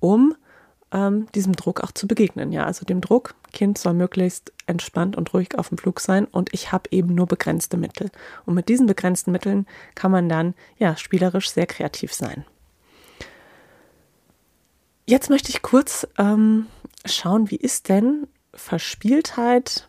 um 0.00 0.34
ähm, 0.92 1.26
diesem 1.34 1.54
Druck 1.54 1.82
auch 1.82 1.92
zu 1.92 2.06
begegnen. 2.06 2.52
Ja, 2.52 2.64
also 2.64 2.84
dem 2.84 3.00
Druck, 3.00 3.34
Kind 3.52 3.78
soll 3.78 3.94
möglichst 3.94 4.52
entspannt 4.66 5.16
und 5.16 5.32
ruhig 5.34 5.58
auf 5.58 5.68
dem 5.68 5.78
Flug 5.78 6.00
sein 6.00 6.26
und 6.26 6.52
ich 6.52 6.72
habe 6.72 6.90
eben 6.90 7.14
nur 7.14 7.26
begrenzte 7.26 7.76
Mittel. 7.76 8.10
Und 8.46 8.54
mit 8.54 8.68
diesen 8.68 8.86
begrenzten 8.86 9.32
Mitteln 9.32 9.66
kann 9.94 10.10
man 10.10 10.28
dann 10.28 10.54
ja 10.78 10.96
spielerisch 10.96 11.50
sehr 11.50 11.66
kreativ 11.66 12.12
sein. 12.12 12.44
Jetzt 15.06 15.30
möchte 15.30 15.50
ich 15.50 15.62
kurz 15.62 16.06
ähm, 16.18 16.66
schauen, 17.06 17.50
wie 17.50 17.56
ist 17.56 17.88
denn 17.88 18.26
Verspieltheit 18.52 19.88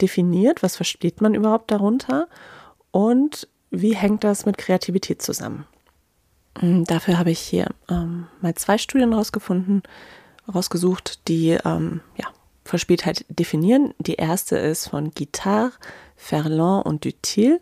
definiert? 0.00 0.62
Was 0.62 0.76
versteht 0.76 1.20
man 1.20 1.34
überhaupt 1.34 1.70
darunter? 1.70 2.28
Und 2.90 3.48
wie 3.70 3.94
hängt 3.94 4.24
das 4.24 4.46
mit 4.46 4.56
Kreativität 4.56 5.20
zusammen? 5.20 5.66
Hm, 6.58 6.84
dafür 6.84 7.18
habe 7.18 7.30
ich 7.30 7.40
hier 7.40 7.66
ähm, 7.88 8.26
mal 8.40 8.54
zwei 8.54 8.78
Studien 8.78 9.12
rausgefunden, 9.12 9.82
rausgesucht, 10.52 11.28
die 11.28 11.50
ähm, 11.64 12.00
ja, 12.16 12.26
Verspieltheit 12.64 13.24
definieren. 13.28 13.94
Die 13.98 14.14
erste 14.14 14.56
ist 14.58 14.88
von 14.88 15.12
Guittard, 15.12 15.72
Ferland 16.16 16.86
und 16.86 17.04
Dutil 17.04 17.60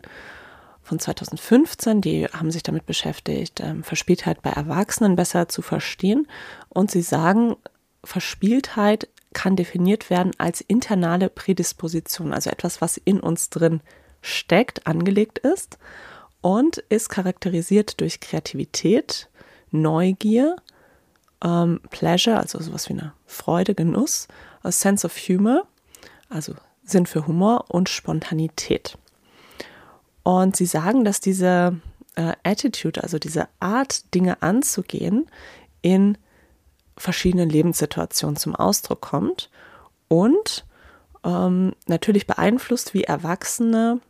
von 0.81 0.99
2015. 0.99 2.01
Die 2.01 2.25
haben 2.25 2.51
sich 2.51 2.63
damit 2.63 2.85
beschäftigt, 2.85 3.59
ähm, 3.59 3.83
Verspieltheit 3.83 4.41
bei 4.41 4.49
Erwachsenen 4.49 5.15
besser 5.15 5.47
zu 5.47 5.61
verstehen. 5.61 6.27
Und 6.69 6.89
sie 6.89 7.01
sagen, 7.01 7.55
Verspieltheit 8.03 9.07
kann 9.33 9.55
definiert 9.55 10.09
werden 10.09 10.31
als 10.39 10.61
internale 10.61 11.29
Prädisposition, 11.29 12.33
also 12.33 12.49
etwas, 12.49 12.81
was 12.81 12.97
in 12.97 13.19
uns 13.19 13.51
drin 13.51 13.81
steckt, 14.21 14.87
angelegt 14.87 15.37
ist 15.39 15.77
und 16.41 16.77
ist 16.89 17.09
charakterisiert 17.09 17.99
durch 18.01 18.19
Kreativität, 18.19 19.29
Neugier, 19.71 20.55
ähm, 21.43 21.81
Pleasure, 21.89 22.37
also 22.37 22.59
sowas 22.59 22.89
wie 22.89 22.93
eine 22.93 23.13
Freude, 23.25 23.75
Genuss, 23.75 24.27
a 24.63 24.71
Sense 24.71 25.05
of 25.05 25.15
Humor, 25.15 25.67
also 26.29 26.53
Sinn 26.83 27.05
für 27.05 27.27
Humor 27.27 27.65
und 27.67 27.89
Spontanität. 27.89 28.97
Und 30.23 30.55
sie 30.55 30.65
sagen, 30.65 31.03
dass 31.03 31.19
diese 31.19 31.79
äh, 32.15 32.33
Attitude, 32.43 33.01
also 33.03 33.19
diese 33.19 33.47
Art, 33.59 34.13
Dinge 34.13 34.41
anzugehen, 34.41 35.27
in 35.81 36.17
verschiedenen 36.97 37.49
Lebenssituationen 37.49 38.35
zum 38.35 38.55
Ausdruck 38.55 39.01
kommt 39.01 39.49
und 40.09 40.65
ähm, 41.23 41.73
natürlich 41.87 42.27
beeinflusst, 42.27 42.93
wie 42.93 43.03
Erwachsene 43.03 44.01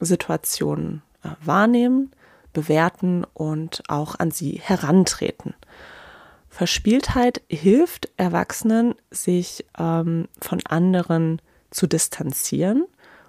Situationen 0.00 1.02
wahrnehmen, 1.42 2.10
bewerten 2.52 3.24
und 3.34 3.82
auch 3.88 4.18
an 4.18 4.30
sie 4.30 4.60
herantreten. 4.62 5.54
Verspieltheit 6.48 7.42
hilft 7.48 8.10
Erwachsenen, 8.16 8.94
sich 9.10 9.66
ähm, 9.76 10.28
von 10.40 10.60
anderen 10.66 11.42
zu 11.70 11.88
distanzieren 11.88 12.84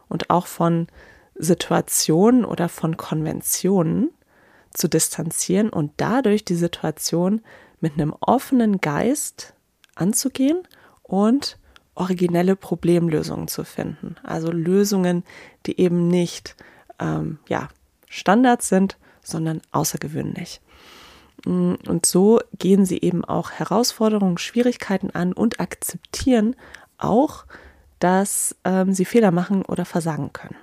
und 0.08 0.30
auch 0.30 0.46
von 0.46 0.88
Situationen 1.34 2.46
oder 2.46 2.70
von 2.70 2.98
Konventionen 2.98 4.12
zu 4.74 4.88
distanzieren 4.88 5.70
und 5.70 5.92
dadurch 5.98 6.46
die 6.46 6.56
Situation 6.56 7.42
mit 7.82 7.94
einem 7.94 8.14
offenen 8.20 8.80
Geist 8.80 9.54
anzugehen 9.96 10.60
und 11.02 11.58
originelle 11.96 12.56
Problemlösungen 12.56 13.48
zu 13.48 13.64
finden. 13.64 14.18
Also 14.24 14.52
Lösungen, 14.52 15.24
die 15.66 15.80
eben 15.80 16.08
nicht 16.08 16.56
ähm, 17.00 17.40
ja, 17.48 17.70
Standards 18.16 18.70
sind, 18.70 18.98
sondern 19.22 19.62
außergewöhnlich. 19.72 20.62
Mm, 21.46 21.74
und 21.88 22.06
so 22.06 22.40
gehen 22.58 22.86
sie 22.86 23.02
eben 23.02 23.26
auch 23.26 23.52
Herausforderungen, 23.52 24.38
Schwierigkeiten 24.38 25.12
an 25.12 25.34
und 25.34 25.60
akzeptieren 25.60 26.56
auch, 26.98 27.46
dass 28.00 28.56
ähm, 28.64 28.94
sie 28.94 29.06
Fehler 29.06 29.32
machen 29.32 29.64
oder 29.64 29.86
versagen 29.86 30.32
können. 30.34 30.56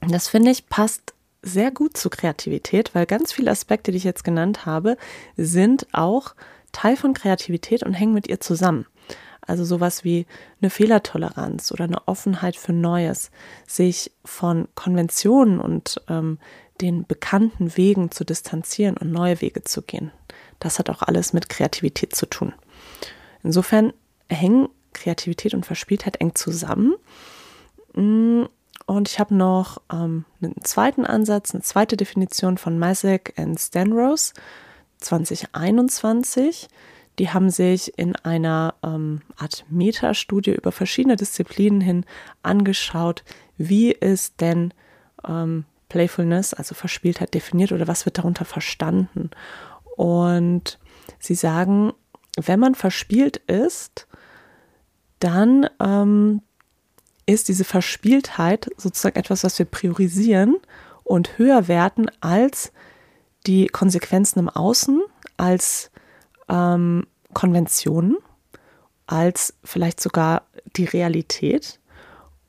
Das 0.00 0.28
finde 0.28 0.50
ich 0.50 0.68
passt 0.68 1.14
sehr 1.42 1.70
gut 1.70 1.96
zu 1.96 2.08
Kreativität, 2.08 2.94
weil 2.94 3.06
ganz 3.06 3.32
viele 3.32 3.50
Aspekte, 3.50 3.90
die 3.90 3.98
ich 3.98 4.04
jetzt 4.04 4.24
genannt 4.24 4.64
habe, 4.64 4.96
sind 5.36 5.86
auch 5.92 6.34
Teil 6.72 6.96
von 6.96 7.14
Kreativität 7.14 7.82
und 7.82 7.94
hängen 7.94 8.14
mit 8.14 8.28
ihr 8.28 8.40
zusammen. 8.40 8.86
Also 9.46 9.64
sowas 9.64 10.04
wie 10.04 10.26
eine 10.60 10.70
Fehlertoleranz 10.70 11.72
oder 11.72 11.84
eine 11.84 12.06
Offenheit 12.06 12.56
für 12.56 12.72
Neues, 12.72 13.30
sich 13.66 14.12
von 14.24 14.68
Konventionen 14.74 15.60
und 15.60 16.00
ähm, 16.08 16.38
den 16.80 17.06
bekannten 17.06 17.76
Wegen 17.76 18.10
zu 18.10 18.24
distanzieren 18.24 18.96
und 18.96 19.10
neue 19.10 19.40
Wege 19.40 19.64
zu 19.64 19.82
gehen. 19.82 20.12
Das 20.58 20.78
hat 20.78 20.90
auch 20.90 21.02
alles 21.02 21.32
mit 21.32 21.48
Kreativität 21.48 22.14
zu 22.14 22.26
tun. 22.26 22.52
Insofern 23.42 23.92
hängen 24.28 24.68
Kreativität 24.92 25.54
und 25.54 25.66
Verspieltheit 25.66 26.20
eng 26.20 26.34
zusammen. 26.34 26.94
Mm, 27.94 28.44
und 28.86 29.08
ich 29.08 29.18
habe 29.18 29.34
noch 29.34 29.80
ähm, 29.92 30.24
einen 30.40 30.56
zweiten 30.62 31.04
Ansatz, 31.04 31.52
eine 31.52 31.62
zweite 31.62 31.96
Definition 31.96 32.58
von 32.58 32.78
Masek 32.78 33.34
und 33.36 33.58
Stanrose 33.58 34.34
2021. 34.98 36.68
Die 37.18 37.30
haben 37.30 37.50
sich 37.50 37.98
in 37.98 38.16
einer 38.16 38.74
ähm, 38.82 39.20
Art 39.36 39.64
Metastudie 39.68 40.52
über 40.52 40.72
verschiedene 40.72 41.16
Disziplinen 41.16 41.80
hin 41.80 42.04
angeschaut, 42.42 43.22
wie 43.58 43.92
ist 43.92 44.40
denn 44.40 44.72
ähm, 45.26 45.64
Playfulness, 45.88 46.54
also 46.54 46.74
Verspieltheit, 46.74 47.34
definiert 47.34 47.72
oder 47.72 47.86
was 47.86 48.06
wird 48.06 48.18
darunter 48.18 48.46
verstanden. 48.46 49.30
Und 49.96 50.78
sie 51.18 51.34
sagen, 51.34 51.92
wenn 52.40 52.58
man 52.58 52.74
verspielt 52.74 53.36
ist, 53.36 54.06
dann 55.20 55.68
ähm, 55.80 56.40
ist 57.26 57.48
diese 57.48 57.64
Verspieltheit 57.64 58.70
sozusagen 58.76 59.18
etwas, 59.18 59.44
was 59.44 59.58
wir 59.58 59.66
priorisieren 59.66 60.56
und 61.04 61.38
höher 61.38 61.68
werten 61.68 62.06
als 62.20 62.72
die 63.46 63.66
Konsequenzen 63.66 64.40
im 64.40 64.48
Außen, 64.48 65.02
als 65.36 65.91
ähm, 66.52 67.06
Konventionen, 67.32 68.18
als 69.06 69.54
vielleicht 69.64 70.00
sogar 70.00 70.42
die 70.76 70.84
Realität. 70.84 71.80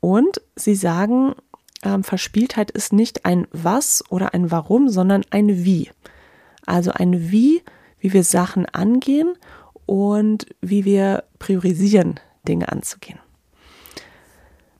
Und 0.00 0.42
sie 0.54 0.74
sagen, 0.74 1.34
ähm, 1.82 2.04
Verspieltheit 2.04 2.70
ist 2.70 2.92
nicht 2.92 3.24
ein 3.24 3.48
Was 3.52 4.04
oder 4.10 4.34
ein 4.34 4.50
Warum, 4.50 4.88
sondern 4.88 5.24
ein 5.30 5.64
Wie. 5.64 5.90
Also 6.66 6.92
ein 6.92 7.30
Wie, 7.30 7.62
wie 7.98 8.12
wir 8.12 8.24
Sachen 8.24 8.66
angehen 8.66 9.34
und 9.86 10.46
wie 10.60 10.84
wir 10.84 11.24
priorisieren, 11.38 12.20
Dinge 12.46 12.70
anzugehen. 12.70 13.18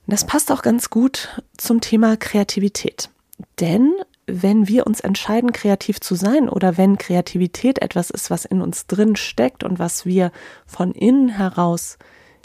Das 0.07 0.25
passt 0.25 0.51
auch 0.51 0.61
ganz 0.61 0.91
gut 0.91 1.41
zum 1.57 1.81
Thema 1.81 2.15
Kreativität. 2.15 3.09
Denn 3.59 3.91
wenn 4.27 4.67
wir 4.67 4.87
uns 4.87 5.01
entscheiden, 5.01 5.51
kreativ 5.51 5.99
zu 5.99 6.15
sein 6.15 6.49
oder 6.49 6.77
wenn 6.77 6.97
Kreativität 6.97 7.79
etwas 7.79 8.09
ist, 8.09 8.29
was 8.31 8.45
in 8.45 8.61
uns 8.61 8.87
drin 8.87 9.15
steckt 9.15 9.63
und 9.63 9.77
was 9.77 10.05
wir 10.05 10.31
von 10.65 10.91
innen 10.93 11.29
heraus 11.29 11.97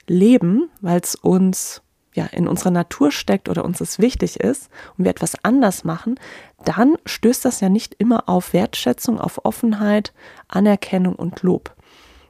leben, 0.07 0.69
weil 0.81 1.01
es 1.01 1.15
uns 1.15 1.83
ja 2.15 2.27
in 2.27 2.49
unserer 2.49 2.73
Natur 2.73 3.13
steckt 3.13 3.49
oder 3.49 3.65
uns 3.65 3.81
es 3.81 3.99
wichtig 3.99 4.41
ist 4.41 4.69
und 4.99 5.05
wir 5.05 5.11
etwas 5.11 5.43
anders 5.45 5.85
machen, 5.85 6.19
dann 6.65 6.97
stößt 7.07 7.45
das 7.45 7.61
ja 7.61 7.69
nicht 7.69 7.95
immer 7.95 8.29
auf 8.29 8.53
Wertschätzung, 8.53 9.21
auf 9.21 9.45
Offenheit, 9.45 10.13
Anerkennung 10.49 11.15
und 11.15 11.43
Lob. 11.43 11.75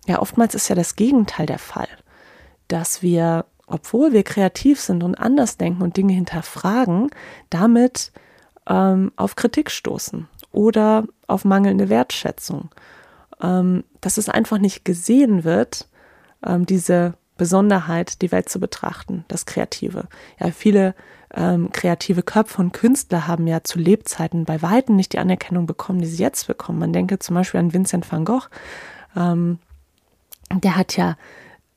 Ja, 0.06 0.20
oftmals 0.20 0.54
ist 0.54 0.68
ja 0.68 0.74
das 0.74 0.96
Gegenteil 0.96 1.46
der 1.46 1.58
Fall, 1.58 1.88
dass 2.68 3.02
wir 3.02 3.46
obwohl 3.70 4.12
wir 4.12 4.24
kreativ 4.24 4.80
sind 4.80 5.04
und 5.04 5.14
anders 5.14 5.56
denken 5.56 5.82
und 5.82 5.96
Dinge 5.96 6.12
hinterfragen, 6.12 7.08
damit 7.50 8.10
ähm, 8.70 9.12
auf 9.16 9.36
Kritik 9.36 9.70
stoßen 9.70 10.28
oder 10.52 11.04
auf 11.26 11.44
mangelnde 11.44 11.90
Wertschätzung. 11.90 12.70
Ähm, 13.42 13.84
dass 14.00 14.16
es 14.16 14.28
einfach 14.28 14.58
nicht 14.58 14.84
gesehen 14.84 15.44
wird, 15.44 15.88
ähm, 16.46 16.64
diese 16.66 17.14
Besonderheit, 17.36 18.22
die 18.22 18.32
Welt 18.32 18.48
zu 18.48 18.60
betrachten, 18.60 19.24
das 19.28 19.46
Kreative. 19.46 20.08
Ja, 20.38 20.50
viele 20.50 20.94
ähm, 21.34 21.70
kreative 21.72 22.22
Köpfe 22.22 22.60
und 22.60 22.72
Künstler 22.72 23.26
haben 23.26 23.46
ja 23.46 23.64
zu 23.64 23.78
Lebzeiten 23.78 24.44
bei 24.44 24.62
Weitem 24.62 24.96
nicht 24.96 25.12
die 25.14 25.18
Anerkennung 25.18 25.66
bekommen, 25.66 26.00
die 26.00 26.06
sie 26.06 26.22
jetzt 26.22 26.46
bekommen. 26.46 26.78
Man 26.78 26.92
denke 26.92 27.18
zum 27.18 27.34
Beispiel 27.34 27.60
an 27.60 27.72
Vincent 27.72 28.10
van 28.10 28.24
Gogh. 28.24 28.48
Ähm, 29.16 29.58
der 30.52 30.76
hat 30.76 30.96
ja 30.96 31.16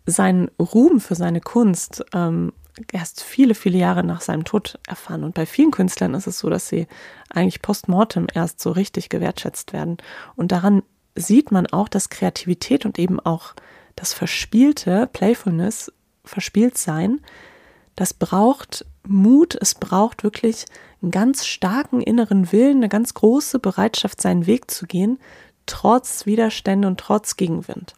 seinen 0.05 0.49
Ruhm 0.59 0.99
für 0.99 1.15
seine 1.15 1.39
Kunst 1.39 2.03
ähm, 2.13 2.51
erst 2.91 3.21
viele, 3.23 3.55
viele 3.55 3.77
Jahre 3.77 4.03
nach 4.03 4.21
seinem 4.21 4.45
Tod 4.45 4.79
erfahren. 4.87 5.23
Und 5.23 5.35
bei 5.35 5.45
vielen 5.45 5.71
Künstlern 5.71 6.13
ist 6.13 6.27
es 6.27 6.39
so, 6.39 6.49
dass 6.49 6.67
sie 6.67 6.87
eigentlich 7.29 7.61
postmortem 7.61 8.27
erst 8.33 8.59
so 8.59 8.71
richtig 8.71 9.09
gewertschätzt 9.09 9.73
werden. 9.73 9.97
Und 10.35 10.51
daran 10.51 10.83
sieht 11.15 11.51
man 11.51 11.67
auch, 11.67 11.87
dass 11.87 12.09
Kreativität 12.09 12.85
und 12.85 12.97
eben 12.97 13.19
auch 13.19 13.53
das 13.95 14.13
Verspielte, 14.13 15.07
Playfulness, 15.11 15.91
verspielt 16.25 16.77
sein, 16.77 17.19
das 17.95 18.13
braucht 18.13 18.85
Mut, 19.05 19.55
es 19.59 19.75
braucht 19.75 20.23
wirklich 20.23 20.65
einen 21.01 21.11
ganz 21.11 21.45
starken 21.45 22.01
inneren 22.01 22.51
Willen, 22.51 22.77
eine 22.77 22.89
ganz 22.89 23.13
große 23.13 23.59
Bereitschaft, 23.59 24.21
seinen 24.21 24.47
Weg 24.47 24.71
zu 24.71 24.87
gehen, 24.87 25.19
trotz 25.65 26.25
Widerstände 26.25 26.87
und 26.87 26.99
trotz 26.99 27.35
Gegenwind. 27.35 27.93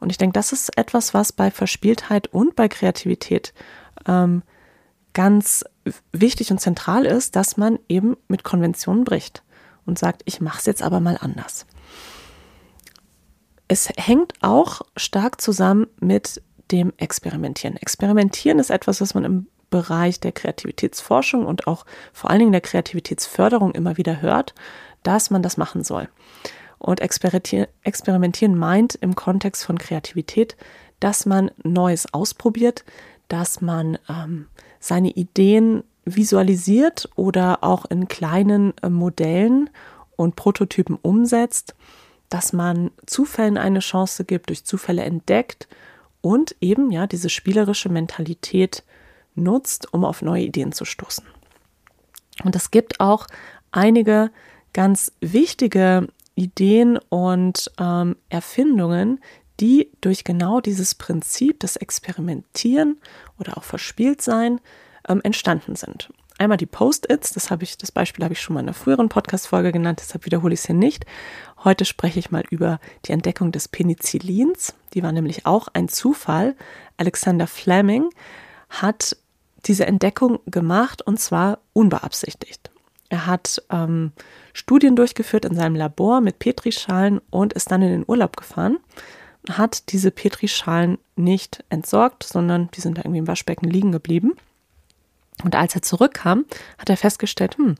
Und 0.00 0.10
ich 0.10 0.18
denke, 0.18 0.34
das 0.34 0.52
ist 0.52 0.76
etwas, 0.76 1.12
was 1.14 1.32
bei 1.32 1.50
Verspieltheit 1.50 2.28
und 2.28 2.56
bei 2.56 2.68
Kreativität 2.68 3.52
ähm, 4.08 4.42
ganz 5.12 5.64
wichtig 6.12 6.50
und 6.50 6.60
zentral 6.60 7.06
ist, 7.06 7.36
dass 7.36 7.56
man 7.56 7.78
eben 7.88 8.16
mit 8.28 8.44
Konventionen 8.44 9.04
bricht 9.04 9.42
und 9.86 9.98
sagt, 9.98 10.22
ich 10.26 10.40
mache 10.40 10.58
es 10.58 10.66
jetzt 10.66 10.82
aber 10.82 11.00
mal 11.00 11.18
anders. 11.20 11.66
Es 13.68 13.88
hängt 13.96 14.34
auch 14.40 14.82
stark 14.96 15.40
zusammen 15.40 15.86
mit 16.00 16.42
dem 16.70 16.92
Experimentieren. 16.96 17.76
Experimentieren 17.76 18.58
ist 18.58 18.70
etwas, 18.70 19.00
was 19.00 19.14
man 19.14 19.24
im 19.24 19.46
Bereich 19.70 20.20
der 20.20 20.32
Kreativitätsforschung 20.32 21.44
und 21.44 21.66
auch 21.66 21.84
vor 22.12 22.30
allen 22.30 22.38
Dingen 22.40 22.52
der 22.52 22.60
Kreativitätsförderung 22.62 23.72
immer 23.72 23.96
wieder 23.96 24.22
hört, 24.22 24.54
dass 25.02 25.30
man 25.30 25.42
das 25.42 25.56
machen 25.56 25.84
soll. 25.84 26.08
Und 26.78 27.00
experimentieren 27.00 28.56
meint 28.56 28.94
im 28.94 29.14
Kontext 29.14 29.64
von 29.64 29.78
Kreativität, 29.78 30.56
dass 31.00 31.26
man 31.26 31.50
Neues 31.62 32.12
ausprobiert, 32.12 32.84
dass 33.28 33.60
man 33.60 33.98
ähm, 34.08 34.46
seine 34.80 35.10
Ideen 35.10 35.84
visualisiert 36.04 37.08
oder 37.16 37.62
auch 37.62 37.84
in 37.86 38.08
kleinen 38.08 38.72
äh, 38.82 38.88
Modellen 38.88 39.70
und 40.16 40.36
Prototypen 40.36 40.96
umsetzt, 40.96 41.74
dass 42.28 42.52
man 42.52 42.90
Zufällen 43.06 43.56
eine 43.56 43.80
Chance 43.80 44.24
gibt, 44.24 44.48
durch 44.48 44.64
Zufälle 44.64 45.02
entdeckt 45.02 45.68
und 46.20 46.56
eben 46.60 46.90
ja 46.90 47.06
diese 47.06 47.28
spielerische 47.28 47.88
Mentalität 47.88 48.82
nutzt, 49.34 49.92
um 49.92 50.04
auf 50.04 50.22
neue 50.22 50.44
Ideen 50.44 50.72
zu 50.72 50.84
stoßen. 50.84 51.24
Und 52.44 52.56
es 52.56 52.70
gibt 52.70 53.00
auch 53.00 53.26
einige 53.72 54.30
ganz 54.72 55.12
wichtige 55.20 56.08
Ideen 56.34 56.98
und 57.08 57.70
ähm, 57.80 58.16
Erfindungen, 58.28 59.20
die 59.60 59.90
durch 60.00 60.24
genau 60.24 60.60
dieses 60.60 60.94
Prinzip 60.94 61.60
des 61.60 61.76
Experimentieren 61.76 62.98
oder 63.38 63.56
auch 63.56 63.64
Verspieltsein 63.64 64.60
ähm, 65.08 65.20
entstanden 65.22 65.76
sind. 65.76 66.10
Einmal 66.38 66.56
die 66.56 66.66
Post-its, 66.66 67.32
das 67.32 67.48
das 67.78 67.92
Beispiel 67.92 68.24
habe 68.24 68.34
ich 68.34 68.40
schon 68.40 68.54
mal 68.54 68.60
in 68.60 68.66
einer 68.66 68.74
früheren 68.74 69.08
Podcast-Folge 69.08 69.72
genannt, 69.72 69.98
deshalb 70.00 70.24
wiederhole 70.24 70.54
ich 70.54 70.60
es 70.60 70.66
hier 70.66 70.76
nicht. 70.76 71.04
Heute 71.64 71.84
spreche 71.84 72.20
ich 72.20 72.30
mal 72.30 72.44
über 72.48 72.78
die 73.06 73.12
Entdeckung 73.12 73.50
des 73.50 73.66
Penicillins. 73.66 74.74
Die 74.94 75.02
war 75.02 75.10
nämlich 75.10 75.46
auch 75.46 75.66
ein 75.72 75.88
Zufall. 75.88 76.54
Alexander 76.96 77.48
Fleming 77.48 78.08
hat 78.68 79.16
diese 79.66 79.86
Entdeckung 79.86 80.38
gemacht 80.46 81.02
und 81.02 81.18
zwar 81.18 81.58
unbeabsichtigt. 81.72 82.70
Er 83.08 83.26
hat 83.26 83.60
ähm, 83.70 84.12
Studien 84.52 84.94
durchgeführt 84.94 85.44
in 85.44 85.56
seinem 85.56 85.74
Labor 85.74 86.20
mit 86.20 86.38
Petrischalen 86.38 87.20
und 87.30 87.52
ist 87.52 87.72
dann 87.72 87.82
in 87.82 87.90
den 87.90 88.04
Urlaub 88.06 88.36
gefahren. 88.36 88.78
Hat 89.48 89.92
diese 89.92 90.10
Petrischalen 90.10 90.98
nicht 91.16 91.64
entsorgt, 91.70 92.24
sondern 92.24 92.70
die 92.72 92.80
sind 92.80 92.98
da 92.98 93.02
irgendwie 93.02 93.20
im 93.20 93.28
Waschbecken 93.28 93.68
liegen 93.68 93.92
geblieben. 93.92 94.34
Und 95.44 95.54
als 95.54 95.74
er 95.74 95.82
zurückkam, 95.82 96.44
hat 96.78 96.90
er 96.90 96.96
festgestellt, 96.96 97.56
hm, 97.56 97.76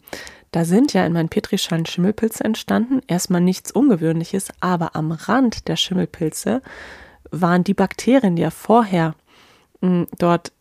da 0.53 0.65
sind 0.65 0.93
ja 0.93 1.05
in 1.05 1.13
meinen 1.13 1.29
Petrischalen 1.29 1.87
Schimmelpilze 1.87 2.45
entstanden. 2.45 3.01
Erstmal 3.07 3.41
nichts 3.41 3.73
Ungewöhnliches, 3.73 4.49
aber 4.61 4.97
am 4.97 5.13
Rand 5.13 5.69
der 5.69 5.77
Schimmelpilze 5.77 6.63
waren 7.31 7.65
die 7.65 7.75
Bakterien, 7.75 8.37
die 8.37 8.43
er 8.43 8.51
vorher 8.51 9.15
mh, 9.81 9.89
hm, 9.89 10.07
dort 10.19 10.53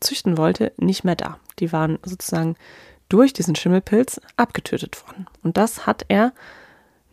züchten 0.00 0.36
wollte, 0.36 0.72
nicht 0.76 1.04
mehr 1.04 1.16
da. 1.16 1.38
Die 1.58 1.72
waren 1.72 1.98
sozusagen 2.04 2.56
durch 3.08 3.32
diesen 3.32 3.54
Schimmelpilz 3.54 4.20
abgetötet 4.36 5.02
worden. 5.06 5.26
Und 5.42 5.56
das 5.56 5.86
hat 5.86 6.04
er 6.08 6.32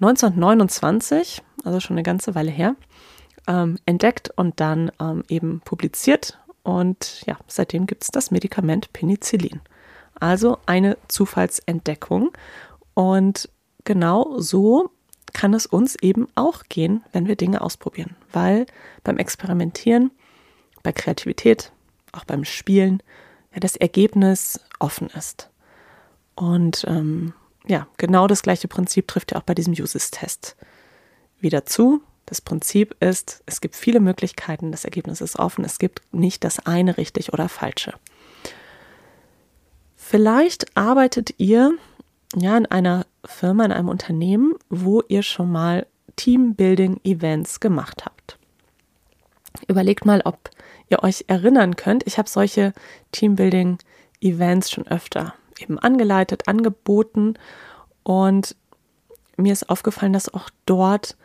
1929, 0.02 1.42
also 1.64 1.80
schon 1.80 1.96
eine 1.96 2.04
ganze 2.04 2.36
Weile 2.36 2.52
her, 2.52 2.76
ähm, 3.48 3.78
entdeckt 3.86 4.32
und 4.36 4.60
dann 4.60 4.92
ähm, 5.00 5.24
eben 5.28 5.62
publiziert. 5.62 6.40
Und 6.64 7.24
ja, 7.26 7.38
seitdem 7.48 7.86
gibt 7.86 8.04
es 8.04 8.12
das 8.12 8.32
Medikament 8.32 8.94
Penicillin. 8.94 9.62
Also 10.20 10.60
eine 10.66 10.98
Zufallsentdeckung. 11.08 12.32
Und 12.94 13.50
genau 13.84 14.40
so 14.40 14.92
kann 15.34 15.54
es 15.54 15.66
uns 15.66 15.96
eben 15.96 16.28
auch 16.36 16.64
gehen, 16.70 17.04
wenn 17.12 17.28
wir 17.28 17.36
Dinge 17.36 17.62
ausprobieren. 17.62 18.16
Weil 18.32 18.66
beim 19.04 19.18
Experimentieren, 19.18 20.12
bei 20.84 20.92
Kreativität, 20.92 21.72
auch 22.12 22.24
beim 22.24 22.46
Spielen, 22.46 23.02
ja, 23.54 23.60
das 23.60 23.76
Ergebnis 23.76 24.60
offen 24.80 25.08
ist. 25.08 25.50
Und 26.36 26.86
ähm, 26.88 27.34
ja, 27.68 27.88
genau 27.98 28.28
das 28.28 28.42
gleiche 28.42 28.68
Prinzip 28.68 29.08
trifft 29.08 29.32
ja 29.32 29.40
auch 29.40 29.44
bei 29.44 29.56
diesem 29.56 29.74
Uses-Test 29.74 30.56
wieder 31.40 31.66
zu. 31.66 32.02
Das 32.26 32.42
Prinzip 32.42 32.96
ist, 33.02 33.44
es 33.46 33.62
gibt 33.62 33.76
viele 33.76 34.00
Möglichkeiten, 34.00 34.72
das 34.72 34.86
Ergebnis 34.86 35.22
ist 35.22 35.38
offen, 35.38 35.66
es 35.66 35.78
gibt 35.78 36.02
nicht 36.12 36.44
das 36.44 36.66
eine 36.66 36.98
richtig 36.98 37.34
oder 37.34 37.50
falsche. 37.50 37.94
Vielleicht 39.96 40.76
arbeitet 40.78 41.36
ihr 41.38 41.74
ja 42.36 42.58
in 42.58 42.66
einer 42.66 43.06
Firma, 43.26 43.66
in 43.66 43.72
einem 43.72 43.90
Unternehmen, 43.90 44.54
wo 44.70 45.02
ihr 45.08 45.24
schon 45.24 45.52
mal 45.52 45.86
Teambuilding-Events 46.16 47.60
gemacht 47.60 48.06
habt. 48.06 48.38
Überlegt 49.68 50.06
mal, 50.06 50.22
ob 50.26 50.50
ihr 50.90 51.04
euch 51.04 51.26
erinnern 51.28 51.76
könnt. 51.76 52.06
Ich 52.06 52.18
habe 52.18 52.30
solche 52.30 52.74
Teambuilding-Events 53.12 54.72
schon 54.72 54.88
öfter 54.88 55.34
eben 55.60 55.80
angeleitet, 55.80 56.48
angeboten 56.48 57.36
und 58.04 58.56
mir 59.38 59.54
ist 59.54 59.70
aufgefallen, 59.70 60.14
dass 60.14 60.34
auch 60.34 60.50
dort 60.66 61.16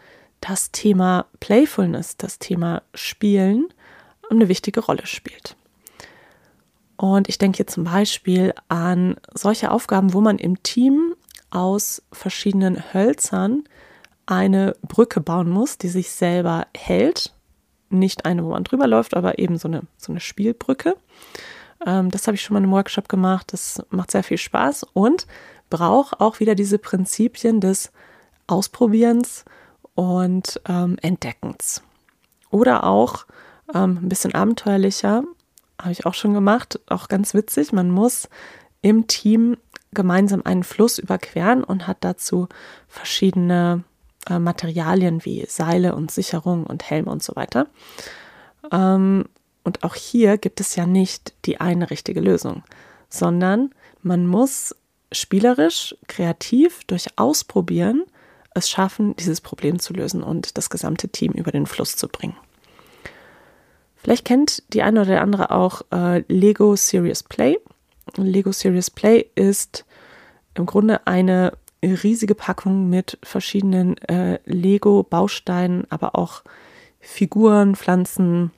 das 0.40 0.70
Thema 0.70 1.26
Playfulness, 1.40 2.16
das 2.16 2.38
Thema 2.38 2.82
Spielen 2.94 3.68
eine 4.30 4.48
wichtige 4.48 4.80
Rolle 4.80 5.06
spielt. 5.06 5.56
Und 6.96 7.28
ich 7.28 7.38
denke 7.38 7.58
hier 7.58 7.66
zum 7.66 7.84
Beispiel 7.84 8.52
an 8.68 9.16
solche 9.32 9.70
Aufgaben, 9.70 10.12
wo 10.12 10.20
man 10.20 10.38
im 10.38 10.62
Team 10.62 11.14
aus 11.50 12.02
verschiedenen 12.12 12.92
Hölzern 12.92 13.64
eine 14.26 14.76
Brücke 14.82 15.20
bauen 15.20 15.48
muss, 15.48 15.78
die 15.78 15.88
sich 15.88 16.10
selber 16.10 16.66
hält. 16.76 17.32
Nicht 17.88 18.26
eine, 18.26 18.44
wo 18.44 18.50
man 18.50 18.64
drüber 18.64 18.86
läuft, 18.86 19.16
aber 19.16 19.38
eben 19.38 19.56
so 19.56 19.68
eine, 19.68 19.82
so 19.96 20.12
eine 20.12 20.20
Spielbrücke. 20.20 20.96
Ähm, 21.86 22.10
das 22.10 22.26
habe 22.26 22.34
ich 22.34 22.42
schon 22.42 22.54
mal 22.54 22.62
einem 22.62 22.72
Workshop 22.72 23.08
gemacht. 23.08 23.52
Das 23.52 23.82
macht 23.90 24.10
sehr 24.10 24.24
viel 24.24 24.36
Spaß 24.36 24.84
und 24.92 25.26
braucht 25.70 26.20
auch 26.20 26.40
wieder 26.40 26.54
diese 26.54 26.78
Prinzipien 26.78 27.60
des 27.60 27.92
Ausprobierens 28.46 29.44
und 29.98 30.60
ähm, 30.68 30.96
Entdeckens. 31.02 31.82
Oder 32.52 32.84
auch 32.84 33.26
ähm, 33.74 33.98
ein 34.00 34.08
bisschen 34.08 34.32
abenteuerlicher, 34.32 35.24
habe 35.76 35.90
ich 35.90 36.06
auch 36.06 36.14
schon 36.14 36.34
gemacht, 36.34 36.78
auch 36.88 37.08
ganz 37.08 37.34
witzig. 37.34 37.72
Man 37.72 37.90
muss 37.90 38.28
im 38.80 39.08
Team 39.08 39.56
gemeinsam 39.92 40.42
einen 40.44 40.62
Fluss 40.62 41.00
überqueren 41.00 41.64
und 41.64 41.88
hat 41.88 41.96
dazu 42.02 42.46
verschiedene 42.86 43.82
äh, 44.30 44.38
Materialien 44.38 45.24
wie 45.24 45.44
Seile 45.48 45.96
und 45.96 46.12
Sicherung 46.12 46.64
und 46.64 46.88
Helme 46.88 47.10
und 47.10 47.24
so 47.24 47.34
weiter. 47.34 47.66
Ähm, 48.70 49.24
und 49.64 49.82
auch 49.82 49.96
hier 49.96 50.38
gibt 50.38 50.60
es 50.60 50.76
ja 50.76 50.86
nicht 50.86 51.34
die 51.44 51.60
eine 51.60 51.90
richtige 51.90 52.20
Lösung, 52.20 52.62
sondern 53.08 53.74
man 54.02 54.28
muss 54.28 54.76
spielerisch, 55.10 55.96
kreativ 56.06 56.84
durch 56.84 57.08
Ausprobieren 57.16 58.04
es 58.58 58.68
schaffen, 58.68 59.16
dieses 59.16 59.40
Problem 59.40 59.78
zu 59.78 59.92
lösen 59.92 60.22
und 60.22 60.58
das 60.58 60.70
gesamte 60.70 61.08
Team 61.08 61.32
über 61.32 61.50
den 61.50 61.66
Fluss 61.66 61.96
zu 61.96 62.08
bringen. 62.08 62.36
Vielleicht 63.96 64.24
kennt 64.24 64.62
die 64.72 64.82
eine 64.82 65.00
oder 65.00 65.10
der 65.10 65.22
andere 65.22 65.50
auch 65.50 65.82
äh, 65.92 66.20
Lego 66.28 66.76
Serious 66.76 67.22
Play. 67.22 67.58
Lego 68.16 68.52
Serious 68.52 68.90
Play 68.90 69.26
ist 69.34 69.84
im 70.54 70.66
Grunde 70.66 71.06
eine 71.06 71.52
riesige 71.82 72.34
Packung 72.34 72.88
mit 72.88 73.18
verschiedenen 73.22 73.96
äh, 74.08 74.40
Lego-Bausteinen, 74.44 75.86
aber 75.90 76.16
auch 76.16 76.42
Figuren, 77.00 77.76
Pflanzen, 77.76 78.50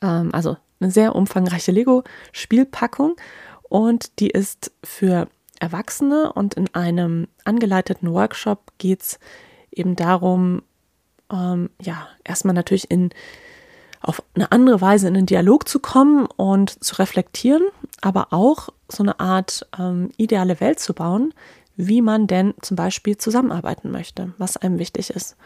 ähm, 0.00 0.30
also 0.32 0.56
eine 0.80 0.90
sehr 0.90 1.14
umfangreiche 1.14 1.72
Lego-Spielpackung 1.72 3.16
und 3.62 4.18
die 4.20 4.30
ist 4.30 4.72
für 4.82 5.28
Erwachsene 5.62 6.32
und 6.32 6.54
in 6.54 6.74
einem 6.74 7.28
angeleiteten 7.44 8.12
Workshop 8.12 8.72
geht 8.78 9.02
es 9.02 9.20
eben 9.70 9.94
darum, 9.94 10.62
ähm, 11.32 11.70
ja, 11.80 12.08
erstmal 12.24 12.54
natürlich 12.54 12.90
in 12.90 13.10
auf 14.00 14.20
eine 14.34 14.50
andere 14.50 14.80
Weise 14.80 15.06
in 15.06 15.14
den 15.14 15.26
Dialog 15.26 15.68
zu 15.68 15.78
kommen 15.78 16.26
und 16.26 16.82
zu 16.82 16.96
reflektieren, 16.96 17.62
aber 18.00 18.32
auch 18.32 18.70
so 18.88 19.04
eine 19.04 19.20
Art 19.20 19.64
ähm, 19.78 20.10
ideale 20.16 20.58
Welt 20.58 20.80
zu 20.80 20.92
bauen, 20.92 21.32
wie 21.76 22.02
man 22.02 22.26
denn 22.26 22.54
zum 22.62 22.76
Beispiel 22.76 23.16
zusammenarbeiten 23.16 23.92
möchte, 23.92 24.34
was 24.38 24.56
einem 24.56 24.80
wichtig 24.80 25.10
ist. 25.10 25.36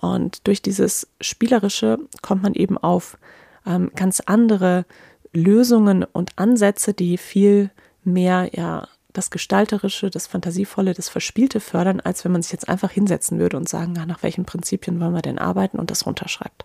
Und 0.00 0.48
durch 0.48 0.62
dieses 0.62 1.06
Spielerische 1.20 2.00
kommt 2.22 2.42
man 2.42 2.54
eben 2.54 2.76
auf 2.76 3.16
ähm, 3.64 3.92
ganz 3.94 4.18
andere 4.18 4.84
Lösungen 5.32 6.02
und 6.02 6.32
Ansätze, 6.34 6.94
die 6.94 7.16
viel 7.16 7.70
mehr 8.02 8.50
ja 8.52 8.88
das 9.12 9.30
Gestalterische, 9.30 10.10
das 10.10 10.26
Fantasievolle, 10.26 10.94
das 10.94 11.08
Verspielte 11.08 11.60
fördern, 11.60 12.00
als 12.00 12.24
wenn 12.24 12.32
man 12.32 12.42
sich 12.42 12.52
jetzt 12.52 12.68
einfach 12.68 12.90
hinsetzen 12.90 13.38
würde 13.38 13.56
und 13.56 13.68
sagen, 13.68 13.92
nach 13.92 14.22
welchen 14.22 14.44
Prinzipien 14.44 15.00
wollen 15.00 15.14
wir 15.14 15.22
denn 15.22 15.38
arbeiten 15.38 15.78
und 15.78 15.90
das 15.90 16.06
runterschreibt. 16.06 16.64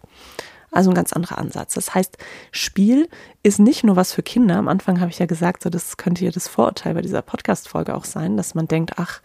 Also 0.72 0.92
ein 0.92 0.96
ganz 0.96 1.14
anderer 1.14 1.38
Ansatz. 1.38 1.74
Das 1.74 1.96
heißt, 1.96 2.18
Spiel 2.52 3.10
ist 3.42 3.60
nicht 3.60 3.84
nur 3.84 3.96
was 3.96 4.14
für 4.14 4.24
Kinder. 4.24 4.58
Am 4.58 4.68
Anfang 4.68 5.00
habe 5.00 5.10
ich 5.10 5.20
ja 5.20 5.26
gesagt, 5.26 5.64
so 5.64 5.70
das 5.70 5.98
könnte 5.98 6.26
ja 6.26 6.32
das 6.32 6.48
Vorurteil 6.48 6.94
bei 6.94 7.02
dieser 7.02 7.22
Podcast-Folge 7.22 7.96
auch 7.96 8.06
sein, 8.06 8.38
dass 8.38 8.54
man 8.54 8.68
denkt, 8.68 8.94
ach, 8.98 9.22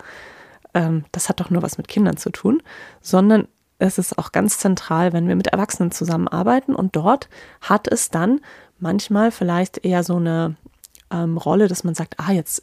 ähm, 0.75 1.05
das 1.13 1.29
hat 1.29 1.41
doch 1.41 1.51
nur 1.51 1.63
was 1.63 1.79
mit 1.79 1.89
Kindern 1.89 2.17
zu 2.17 2.31
tun, 2.31 2.63
sondern 3.01 3.49
es 3.79 3.99
ist 3.99 4.19
auch 4.19 4.31
ganz 4.31 4.59
zentral, 4.59 5.13
wenn 5.13 5.27
wir 5.27 5.35
mit 5.35 5.49
Erwachsenen 5.49 5.91
zusammenarbeiten 5.91 6.75
und 6.75 6.95
dort 6.95 7.29
hat 7.61 7.89
es 7.89 8.11
dann 8.11 8.41
manchmal 8.79 9.33
vielleicht 9.33 9.85
eher 9.85 10.05
so 10.05 10.17
eine 10.17 10.57
ähm, 11.11 11.37
Rolle, 11.37 11.67
dass 11.67 11.83
man 11.83 11.95
sagt, 11.95 12.15
ah, 12.19 12.33
jetzt 12.33 12.63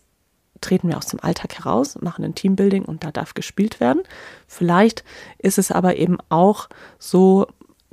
treten 0.61 0.89
wir 0.89 0.97
aus 0.97 1.07
dem 1.07 1.19
Alltag 1.19 1.57
heraus, 1.57 1.99
machen 2.01 2.23
ein 2.23 2.35
Teambuilding 2.35 2.85
und 2.85 3.03
da 3.03 3.11
darf 3.11 3.33
gespielt 3.33 3.79
werden. 3.79 4.03
Vielleicht 4.47 5.03
ist 5.37 5.57
es 5.57 5.71
aber 5.71 5.97
eben 5.97 6.17
auch 6.29 6.69
so, 6.97 7.47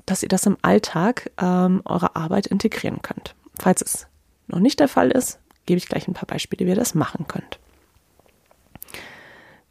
dass 0.05 0.22
ihr 0.22 0.29
das 0.29 0.46
im 0.46 0.57
Alltag 0.62 1.31
ähm, 1.40 1.83
eurer 1.85 2.16
Arbeit 2.16 2.46
integrieren 2.46 3.02
könnt. 3.02 3.35
Falls 3.59 3.83
es 3.83 4.07
noch 4.46 4.61
nicht 4.61 4.81
der 4.81 4.88
Fall 4.88 5.11
ist, 5.11 5.40
gebe 5.66 5.79
ich 5.79 5.88
gleich 5.88 6.07
ein 6.07 6.14
paar 6.14 6.26
Beispiele, 6.26 6.64
wie 6.64 6.70
ihr 6.70 6.76
das 6.76 6.94
machen 6.94 7.26
könnt. 7.26 7.59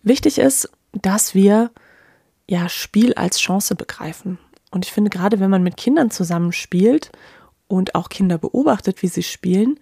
Wichtig 0.03 0.38
ist, 0.38 0.69
dass 0.91 1.34
wir 1.34 1.71
ja 2.47 2.69
Spiel 2.69 3.13
als 3.13 3.39
Chance 3.39 3.75
begreifen. 3.75 4.38
Und 4.71 4.86
ich 4.86 4.91
finde, 4.91 5.10
gerade 5.10 5.39
wenn 5.39 5.49
man 5.49 5.63
mit 5.63 5.77
Kindern 5.77 6.12
zusammenspielt 6.12 7.12
und 7.67 7.95
auch 7.95 8.10
Kinder 8.10 8.38
beobachtet, 8.38 9.01
wie 9.01 9.08
sie 9.08 9.23
spielen, 9.23 9.79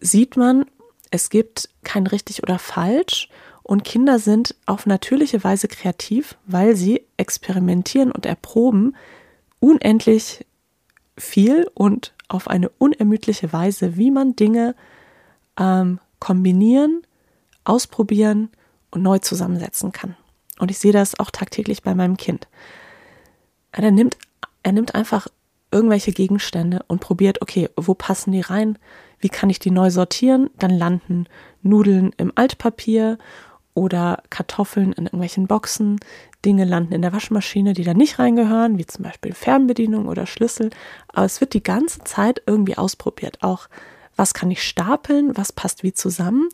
sieht 0.00 0.36
man, 0.36 0.66
es 1.10 1.30
gibt 1.30 1.68
kein 1.84 2.06
richtig 2.06 2.42
oder 2.42 2.58
falsch 2.58 3.28
und 3.62 3.84
Kinder 3.84 4.18
sind 4.18 4.54
auf 4.66 4.86
natürliche 4.86 5.42
Weise 5.42 5.68
kreativ, 5.68 6.36
weil 6.46 6.76
sie 6.76 7.02
experimentieren 7.16 8.12
und 8.12 8.26
erproben 8.26 8.96
unendlich 9.60 10.46
viel 11.18 11.68
und 11.74 12.14
auf 12.28 12.48
eine 12.48 12.68
unermüdliche 12.68 13.52
Weise, 13.52 13.96
wie 13.96 14.10
man 14.10 14.36
Dinge 14.36 14.74
ähm, 15.58 16.00
kombinieren, 16.18 17.02
ausprobieren 17.64 18.50
und 18.90 19.02
neu 19.02 19.18
zusammensetzen 19.18 19.92
kann. 19.92 20.16
Und 20.58 20.70
ich 20.70 20.78
sehe 20.78 20.92
das 20.92 21.18
auch 21.18 21.30
tagtäglich 21.30 21.82
bei 21.82 21.94
meinem 21.94 22.16
Kind. 22.16 22.48
Er 23.72 23.90
nimmt, 23.90 24.16
er 24.62 24.72
nimmt 24.72 24.94
einfach 24.94 25.28
irgendwelche 25.70 26.12
Gegenstände 26.12 26.84
und 26.88 27.00
probiert, 27.00 27.42
okay, 27.42 27.68
wo 27.76 27.94
passen 27.94 28.32
die 28.32 28.40
rein? 28.40 28.78
Wie 29.18 29.28
kann 29.28 29.50
ich 29.50 29.58
die 29.58 29.70
neu 29.70 29.90
sortieren? 29.90 30.50
Dann 30.58 30.70
landen 30.70 31.26
Nudeln 31.62 32.12
im 32.16 32.32
Altpapier 32.34 33.18
oder 33.74 34.22
Kartoffeln 34.30 34.92
in 34.92 35.04
irgendwelchen 35.04 35.46
Boxen. 35.46 36.00
Dinge 36.44 36.64
landen 36.64 36.94
in 36.94 37.02
der 37.02 37.12
Waschmaschine, 37.12 37.72
die 37.72 37.84
da 37.84 37.92
nicht 37.92 38.18
reingehören, 38.18 38.78
wie 38.78 38.86
zum 38.86 39.04
Beispiel 39.04 39.34
Fernbedienung 39.34 40.08
oder 40.08 40.26
Schlüssel. 40.26 40.70
Aber 41.08 41.26
es 41.26 41.40
wird 41.40 41.54
die 41.54 41.62
ganze 41.62 42.00
Zeit 42.00 42.42
irgendwie 42.46 42.78
ausprobiert. 42.78 43.42
Auch 43.42 43.68
was 44.16 44.32
kann 44.32 44.50
ich 44.50 44.62
stapeln, 44.62 45.36
was 45.36 45.52
passt 45.52 45.82
wie 45.82 45.92
zusammen, 45.92 46.48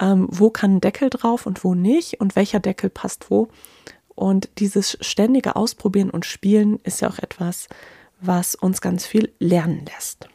ähm, 0.00 0.26
wo 0.30 0.50
kann 0.50 0.76
ein 0.76 0.80
Deckel 0.80 1.10
drauf 1.10 1.46
und 1.46 1.62
wo 1.62 1.74
nicht 1.74 2.20
und 2.20 2.34
welcher 2.34 2.58
Deckel 2.58 2.90
passt 2.90 3.30
wo. 3.30 3.48
Und 4.16 4.48
dieses 4.58 4.98
ständige 5.00 5.56
Ausprobieren 5.56 6.10
und 6.10 6.26
Spielen 6.26 6.80
ist 6.82 7.00
ja 7.00 7.08
auch 7.08 7.18
etwas, 7.18 7.68
was 8.20 8.54
uns 8.54 8.80
ganz 8.80 9.06
viel 9.06 9.32
lernen 9.38 9.84
lässt. 9.86 10.28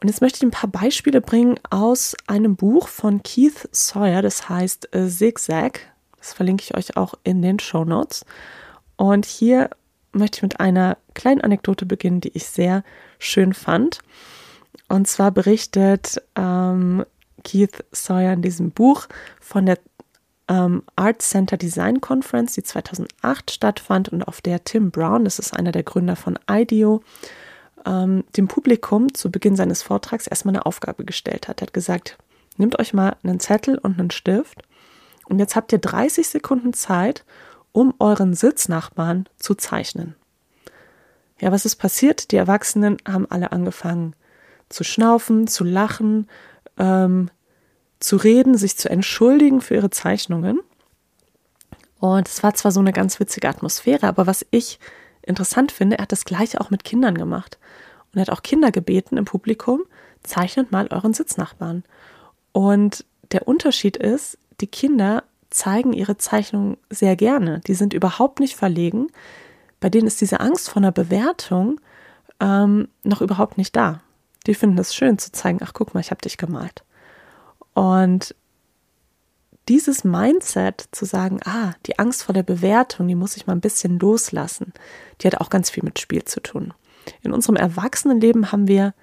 Und 0.00 0.08
jetzt 0.08 0.22
möchte 0.22 0.38
ich 0.38 0.42
ein 0.42 0.50
paar 0.50 0.70
Beispiele 0.70 1.20
bringen 1.20 1.60
aus 1.68 2.16
einem 2.26 2.56
Buch 2.56 2.88
von 2.88 3.22
Keith 3.22 3.68
Sawyer, 3.70 4.22
das 4.22 4.48
heißt 4.48 4.94
äh, 4.94 5.08
Zigzag. 5.08 5.80
Das 6.16 6.32
verlinke 6.32 6.64
ich 6.64 6.76
euch 6.76 6.96
auch 6.96 7.14
in 7.22 7.42
den 7.42 7.58
Show 7.58 7.84
Notes. 7.84 8.24
Und 8.96 9.26
hier 9.26 9.70
möchte 10.12 10.38
ich 10.38 10.42
mit 10.42 10.60
einer 10.60 10.96
kleinen 11.14 11.40
Anekdote 11.40 11.86
beginnen, 11.86 12.20
die 12.20 12.34
ich 12.34 12.46
sehr 12.46 12.82
schön 13.18 13.52
fand. 13.52 14.00
Und 14.88 15.06
zwar 15.06 15.30
berichtet 15.30 16.22
ähm, 16.34 17.04
Keith 17.44 17.84
Sawyer 17.92 18.32
in 18.32 18.42
diesem 18.42 18.70
Buch 18.70 19.06
von 19.40 19.66
der 19.66 19.78
ähm, 20.48 20.82
Art 20.96 21.22
Center 21.22 21.56
Design 21.56 22.00
Conference, 22.00 22.54
die 22.54 22.62
2008 22.62 23.50
stattfand 23.50 24.08
und 24.08 24.22
auf 24.22 24.40
der 24.40 24.64
Tim 24.64 24.90
Brown, 24.90 25.24
das 25.24 25.38
ist 25.38 25.54
einer 25.54 25.72
der 25.72 25.84
Gründer 25.84 26.16
von 26.16 26.38
IDEO, 26.50 27.02
ähm, 27.86 28.24
dem 28.36 28.48
Publikum 28.48 29.12
zu 29.14 29.30
Beginn 29.30 29.56
seines 29.56 29.82
Vortrags 29.82 30.26
erstmal 30.26 30.54
eine 30.54 30.66
Aufgabe 30.66 31.04
gestellt 31.04 31.48
hat. 31.48 31.60
Er 31.60 31.66
hat 31.66 31.74
gesagt, 31.74 32.18
nehmt 32.56 32.78
euch 32.78 32.92
mal 32.92 33.16
einen 33.22 33.40
Zettel 33.40 33.78
und 33.78 33.98
einen 33.98 34.10
Stift 34.10 34.62
und 35.30 35.38
jetzt 35.38 35.54
habt 35.54 35.72
ihr 35.72 35.78
30 35.78 36.28
Sekunden 36.28 36.72
Zeit, 36.72 37.24
um 37.72 37.94
euren 38.00 38.34
Sitznachbarn 38.34 39.28
zu 39.38 39.54
zeichnen. 39.54 40.16
Ja, 41.40 41.52
was 41.52 41.64
ist 41.64 41.76
passiert? 41.76 42.32
Die 42.32 42.36
Erwachsenen 42.36 42.96
haben 43.08 43.30
alle 43.30 43.52
angefangen 43.52 44.14
zu 44.68 44.82
schnaufen, 44.82 45.46
zu 45.46 45.62
lachen, 45.62 46.28
ähm, 46.78 47.30
zu 48.00 48.16
reden, 48.16 48.56
sich 48.56 48.76
zu 48.76 48.90
entschuldigen 48.90 49.60
für 49.60 49.76
ihre 49.76 49.90
Zeichnungen. 49.90 50.60
Und 52.00 52.26
es 52.26 52.42
war 52.42 52.54
zwar 52.54 52.72
so 52.72 52.80
eine 52.80 52.92
ganz 52.92 53.20
witzige 53.20 53.48
Atmosphäre, 53.48 54.08
aber 54.08 54.26
was 54.26 54.44
ich 54.50 54.80
interessant 55.22 55.72
finde, 55.72 55.98
er 55.98 56.02
hat 56.02 56.12
das 56.12 56.24
gleiche 56.24 56.60
auch 56.60 56.70
mit 56.70 56.84
Kindern 56.84 57.16
gemacht. 57.16 57.58
Und 58.12 58.18
er 58.18 58.22
hat 58.22 58.30
auch 58.30 58.42
Kinder 58.42 58.70
gebeten 58.70 59.16
im 59.16 59.24
Publikum, 59.24 59.82
zeichnet 60.22 60.72
mal 60.72 60.88
euren 60.90 61.14
Sitznachbarn. 61.14 61.84
Und 62.52 63.04
der 63.32 63.46
Unterschied 63.46 63.96
ist, 63.96 64.38
die 64.60 64.66
Kinder 64.66 65.24
zeigen 65.50 65.92
ihre 65.92 66.16
Zeichnungen 66.16 66.76
sehr 66.90 67.16
gerne. 67.16 67.60
Die 67.66 67.74
sind 67.74 67.92
überhaupt 67.92 68.40
nicht 68.40 68.56
verlegen. 68.56 69.08
Bei 69.80 69.88
denen 69.88 70.06
ist 70.06 70.20
diese 70.20 70.40
Angst 70.40 70.70
vor 70.70 70.78
einer 70.78 70.92
Bewertung 70.92 71.80
ähm, 72.40 72.88
noch 73.02 73.20
überhaupt 73.20 73.58
nicht 73.58 73.74
da. 73.74 74.00
Die 74.46 74.54
finden 74.54 74.78
es 74.78 74.94
schön 74.94 75.18
zu 75.18 75.32
zeigen, 75.32 75.60
ach 75.62 75.72
guck 75.74 75.94
mal, 75.94 76.00
ich 76.00 76.10
habe 76.10 76.20
dich 76.20 76.38
gemalt. 76.38 76.82
Und 77.74 78.34
dieses 79.70 80.02
Mindset 80.02 80.88
zu 80.90 81.04
sagen, 81.04 81.38
ah, 81.44 81.74
die 81.86 82.00
Angst 82.00 82.24
vor 82.24 82.32
der 82.32 82.42
Bewertung, 82.42 83.06
die 83.06 83.14
muss 83.14 83.36
ich 83.36 83.46
mal 83.46 83.52
ein 83.52 83.60
bisschen 83.60 84.00
loslassen, 84.00 84.72
die 85.20 85.28
hat 85.28 85.40
auch 85.40 85.48
ganz 85.48 85.70
viel 85.70 85.84
mit 85.84 86.00
Spiel 86.00 86.24
zu 86.24 86.40
tun. 86.40 86.74
In 87.22 87.32
unserem 87.32 87.54
Erwachsenenleben 87.54 88.50
haben 88.50 88.66
wir 88.66 88.94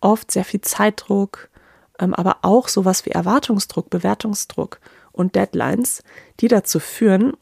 oft 0.00 0.30
sehr 0.30 0.44
viel 0.44 0.60
Zeitdruck, 0.60 1.50
ähm, 1.98 2.14
aber 2.14 2.38
auch 2.42 2.68
sowas 2.68 3.04
wie 3.04 3.10
Erwartungsdruck, 3.10 3.90
Bewertungsdruck 3.90 4.78
und 5.10 5.34
Deadlines, 5.34 6.04
die 6.38 6.46
dazu 6.46 6.78
führen, 6.78 7.32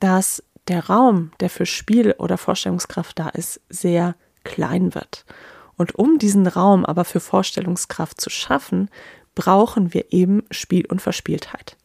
dass 0.00 0.42
der 0.66 0.86
Raum, 0.86 1.30
der 1.38 1.48
für 1.48 1.64
Spiel 1.64 2.16
oder 2.18 2.38
Vorstellungskraft 2.38 3.20
da 3.20 3.28
ist, 3.28 3.60
sehr 3.68 4.16
klein 4.42 4.96
wird. 4.96 5.24
Und 5.76 5.94
um 5.94 6.18
diesen 6.18 6.48
Raum 6.48 6.84
aber 6.84 7.04
für 7.04 7.20
Vorstellungskraft 7.20 8.20
zu 8.20 8.30
schaffen, 8.30 8.90
brauchen 9.36 9.94
wir 9.94 10.12
eben 10.12 10.42
Spiel 10.50 10.86
und 10.86 11.00
Verspieltheit. 11.00 11.76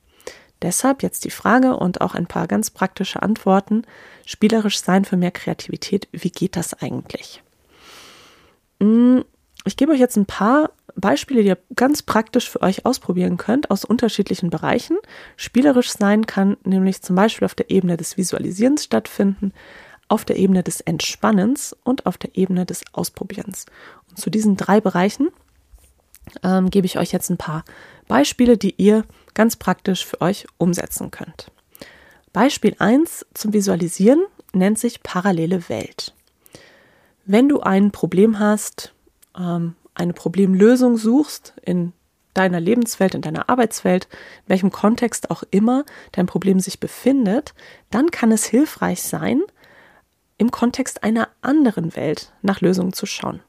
Deshalb 0.66 1.04
jetzt 1.04 1.26
die 1.26 1.30
Frage 1.30 1.78
und 1.78 2.02
auch 2.02 2.16
ein 2.16 2.26
paar 2.26 2.48
ganz 2.48 2.72
praktische 2.72 3.22
Antworten. 3.22 3.84
Spielerisch 4.26 4.82
sein 4.82 5.06
für 5.06 5.16
mehr 5.16 5.30
Kreativität, 5.30 6.08
wie 6.12 6.32
geht 6.32 6.56
das 6.56 6.74
eigentlich? 6.74 7.44
Hm, 8.82 9.24
ich 9.64 9.78
gebe 9.78 9.92
euch 9.92 10.00
jetzt 10.00 10.18
ein 10.18 10.26
paar 10.26 10.72
Beispiele, 10.96 11.44
die 11.44 11.50
ihr 11.50 11.60
ganz 11.76 12.02
praktisch 12.02 12.50
für 12.50 12.64
euch 12.64 12.84
ausprobieren 12.84 13.38
könnt 13.38 13.70
aus 13.70 13.86
unterschiedlichen 13.86 14.50
Bereichen. 14.50 14.98
Spielerisch 15.38 15.92
sein 15.92 16.26
kann 16.26 16.58
nämlich 16.64 17.04
zum 17.04 17.16
Beispiel 17.16 17.46
auf 17.46 17.54
der 17.54 17.70
Ebene 17.70 17.96
des 17.96 18.18
Visualisierens 18.18 18.86
stattfinden, 18.86 19.54
auf 20.08 20.26
der 20.26 20.38
Ebene 20.38 20.64
des 20.64 20.82
Entspannens 20.82 21.78
und 21.84 22.08
auf 22.08 22.18
der 22.18 22.36
Ebene 22.36 22.66
des 22.66 22.86
Ausprobierens. 22.92 23.68
Und 24.10 24.18
zu 24.18 24.32
diesen 24.32 24.58
drei 24.58 24.82
Bereichen 24.82 25.30
ähm, 26.42 26.72
gebe 26.72 26.88
ich 26.88 26.98
euch 26.98 27.12
jetzt 27.12 27.30
ein 27.30 27.38
paar 27.38 27.64
Beispiele, 28.08 28.58
die 28.58 28.74
ihr 28.78 29.04
ganz 29.36 29.56
praktisch 29.56 30.06
für 30.06 30.22
euch 30.22 30.48
umsetzen 30.58 31.12
könnt. 31.12 31.52
Beispiel 32.34 32.76
1 32.80 33.26
zum 33.34 33.54
Visualisieren 33.54 34.26
nennt 34.52 34.80
sich 34.80 35.04
parallele 35.04 35.70
Welt. 35.70 36.14
Wenn 37.26 37.48
du 37.48 37.62
ein 37.62 37.92
Problem 37.92 38.40
hast, 38.40 38.94
ähm, 39.38 39.76
eine 39.94 40.14
Problemlösung 40.14 40.98
suchst 40.98 41.54
in 41.64 41.94
deiner 42.34 42.60
Lebenswelt, 42.60 43.16
in 43.16 43.22
deiner 43.22 43.50
Arbeitswelt, 43.50 44.08
in 44.44 44.50
welchem 44.50 44.72
Kontext 44.72 45.32
auch 45.32 45.44
immer 45.52 45.86
dein 46.12 46.26
Problem 46.26 46.60
sich 46.60 46.80
befindet, 46.80 47.54
dann 47.92 48.12
kann 48.12 48.32
es 48.32 48.46
hilfreich 48.46 49.02
sein, 49.02 49.42
im 50.38 50.52
Kontext 50.52 51.04
einer 51.04 51.30
anderen 51.42 51.96
Welt 51.96 52.34
nach 52.42 52.60
Lösungen 52.62 52.92
zu 52.92 53.06
schauen. 53.06 53.42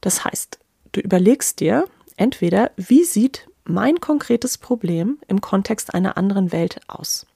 Das 0.00 0.24
heißt, 0.24 0.58
du 0.92 1.00
überlegst 1.00 1.60
dir 1.60 1.86
entweder, 2.16 2.70
wie 2.76 3.04
sieht 3.04 3.46
mein 3.68 4.00
konkretes 4.00 4.58
Problem 4.58 5.18
im 5.28 5.40
Kontext 5.40 5.94
einer 5.94 6.16
anderen 6.16 6.52
Welt 6.52 6.80
aus? 6.88 7.26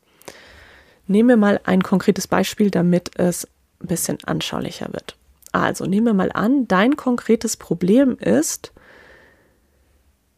Nehmen 1.07 1.29
wir 1.29 1.37
mal 1.37 1.61
ein 1.65 1.83
konkretes 1.83 2.29
Beispiel, 2.29 2.71
damit 2.71 3.19
es 3.19 3.47
ein 3.81 3.89
bisschen 3.89 4.19
anschaulicher 4.25 4.93
wird. 4.93 5.17
Also 5.53 5.87
nehmen 5.87 6.07
wir 6.07 6.15
mal 6.15 6.31
an, 6.33 6.69
dein 6.69 6.97
konkretes 6.97 7.57
Problem 7.57 8.17
ist, 8.19 8.73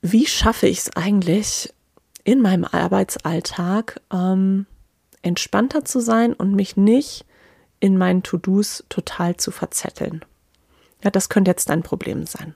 wie 0.00 0.26
schaffe 0.26 0.66
ich 0.66 0.78
es 0.78 0.96
eigentlich 0.96 1.72
in 2.24 2.40
meinem 2.40 2.64
Arbeitsalltag 2.64 4.00
ähm, 4.12 4.66
entspannter 5.22 5.84
zu 5.84 6.00
sein 6.00 6.32
und 6.32 6.54
mich 6.54 6.76
nicht 6.76 7.24
in 7.80 7.98
meinen 7.98 8.22
To-Dos 8.22 8.84
total 8.88 9.36
zu 9.36 9.50
verzetteln. 9.50 10.24
Ja, 11.02 11.10
das 11.10 11.28
könnte 11.28 11.50
jetzt 11.50 11.68
dein 11.68 11.82
Problem 11.82 12.26
sein. 12.26 12.54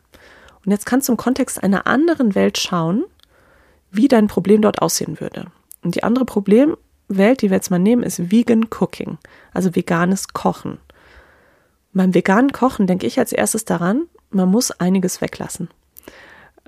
Und 0.65 0.73
jetzt 0.73 0.87
kannst 0.87 1.09
du 1.09 1.13
im 1.13 1.17
Kontext 1.17 1.63
einer 1.63 1.87
anderen 1.87 2.35
Welt 2.35 2.59
schauen, 2.59 3.05
wie 3.97 4.09
dein 4.09 4.27
Problem 4.27 4.63
dort 4.63 4.83
aussehen 4.83 5.21
würde. 5.21 5.47
Und 5.83 5.95
die 5.95 6.03
andere 6.03 6.25
Problemwelt, 6.25 7.43
die 7.43 7.51
wir 7.51 7.57
jetzt 7.57 7.71
mal 7.71 7.79
nehmen, 7.79 8.03
ist 8.03 8.31
Vegan 8.31 8.67
Cooking, 8.71 9.19
also 9.53 9.75
veganes 9.75 10.29
Kochen. 10.29 10.79
Beim 11.93 12.15
veganen 12.15 12.53
Kochen 12.53 12.87
denke 12.87 13.07
ich 13.07 13.19
als 13.19 13.33
erstes 13.33 13.65
daran, 13.65 14.07
man 14.31 14.51
muss 14.51 14.71
einiges 14.71 15.21
weglassen. 15.21 15.69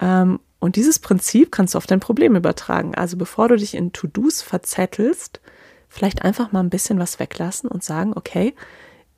Ähm, 0.00 0.40
und 0.60 0.76
dieses 0.76 0.98
Prinzip 0.98 1.52
kannst 1.52 1.74
du 1.74 1.78
auf 1.78 1.86
dein 1.86 2.00
Problem 2.00 2.34
übertragen. 2.34 2.94
Also 2.94 3.16
bevor 3.16 3.48
du 3.48 3.56
dich 3.56 3.74
in 3.74 3.92
To-Dos 3.92 4.42
verzettelst, 4.42 5.40
vielleicht 5.88 6.22
einfach 6.22 6.52
mal 6.52 6.60
ein 6.60 6.70
bisschen 6.70 6.98
was 6.98 7.18
weglassen 7.18 7.68
und 7.68 7.84
sagen, 7.84 8.12
okay, 8.14 8.54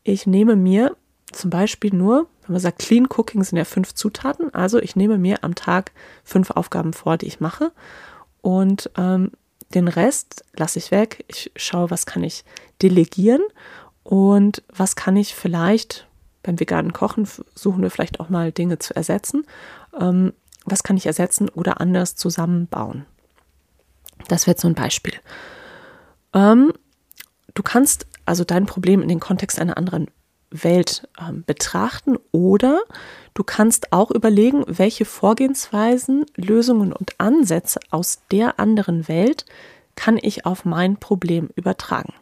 ich 0.03 0.27
nehme 0.27 0.57
mir 0.57 0.97
zum 1.33 1.51
Beispiel 1.51 1.95
nur, 1.95 2.27
wenn 2.43 2.53
man 2.53 2.61
sagt, 2.61 2.81
Clean 2.81 3.07
Cooking 3.07 3.45
sind 3.45 3.59
ja 3.59 3.65
fünf 3.65 3.95
Zutaten, 3.95 4.53
also 4.55 4.79
ich 4.79 4.97
nehme 4.97 5.19
mir 5.19 5.45
am 5.45 5.55
Tag 5.55 5.93
fünf 6.25 6.51
Aufgaben 6.51 6.93
vor, 6.93 7.17
die 7.17 7.27
ich 7.27 7.41
mache 7.41 7.73
und 8.43 8.91
ähm, 8.97 9.31
den 9.75 9.89
Rest 9.89 10.45
lasse 10.57 10.79
ich 10.79 10.91
weg. 10.91 11.25
Ich 11.29 11.53
schaue, 11.55 11.91
was 11.91 12.07
kann 12.07 12.25
ich 12.25 12.45
delegieren 12.83 13.43
und 14.03 14.63
was 14.75 14.97
kann 14.97 15.17
ich 15.17 15.35
vielleicht 15.35 16.09
beim 16.43 16.59
veganen 16.59 16.93
Kochen 16.93 17.29
suchen 17.55 17.83
wir 17.83 17.91
vielleicht 17.91 18.19
auch 18.19 18.31
mal 18.31 18.51
Dinge 18.51 18.79
zu 18.79 18.97
ersetzen. 18.97 19.47
Ähm, 19.99 20.33
was 20.65 20.83
kann 20.83 20.97
ich 20.97 21.07
ersetzen 21.07 21.49
oder 21.49 21.81
anders 21.81 22.17
zusammenbauen? 22.17 23.07
Das 24.29 24.47
wäre 24.47 24.59
so 24.59 24.69
ein 24.69 24.75
Beispiel. 24.75 25.15
Ähm, 26.35 26.73
du 27.55 27.63
kannst 27.63 28.07
also 28.25 28.45
dein 28.45 28.67
Problem 28.67 29.03
in 29.03 29.09
den 29.09 29.21
Kontext 29.21 29.59
einer 29.59 29.77
anderen 29.77 30.09
Welt 30.51 31.09
ähm, 31.21 31.45
betrachten 31.47 32.17
oder 32.33 32.81
du 33.35 33.45
kannst 33.45 33.93
auch 33.93 34.11
überlegen, 34.11 34.65
welche 34.67 35.05
Vorgehensweisen, 35.05 36.27
Lösungen 36.37 36.93
und 36.93 37.19
Ansätze 37.19 37.81
aus 37.91 38.21
der 38.31 38.59
anderen 38.59 39.09
Welt 39.09 39.45
kann 39.95 40.19
ich 40.21 40.47
auf 40.47 40.65
mein 40.65 40.97
Problem 40.97 41.51
übertragen. 41.55 42.15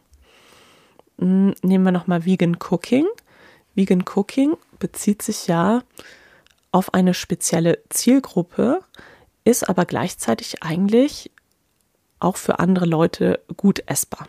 Hm, 1.17 1.55
nehmen 1.61 1.83
wir 1.83 1.91
nochmal 1.91 2.25
Vegan 2.25 2.57
Cooking. 2.69 3.05
Vegan 3.75 4.03
Cooking 4.15 4.55
bezieht 4.79 5.21
sich 5.21 5.47
ja 5.47 5.83
auf 6.71 6.93
eine 6.93 7.13
spezielle 7.13 7.79
Zielgruppe, 7.89 8.81
ist 9.43 9.67
aber 9.67 9.85
gleichzeitig 9.85 10.61
eigentlich 10.61 11.31
auch 12.19 12.37
für 12.37 12.59
andere 12.59 12.85
Leute 12.85 13.41
gut 13.57 13.83
essbar. 13.87 14.27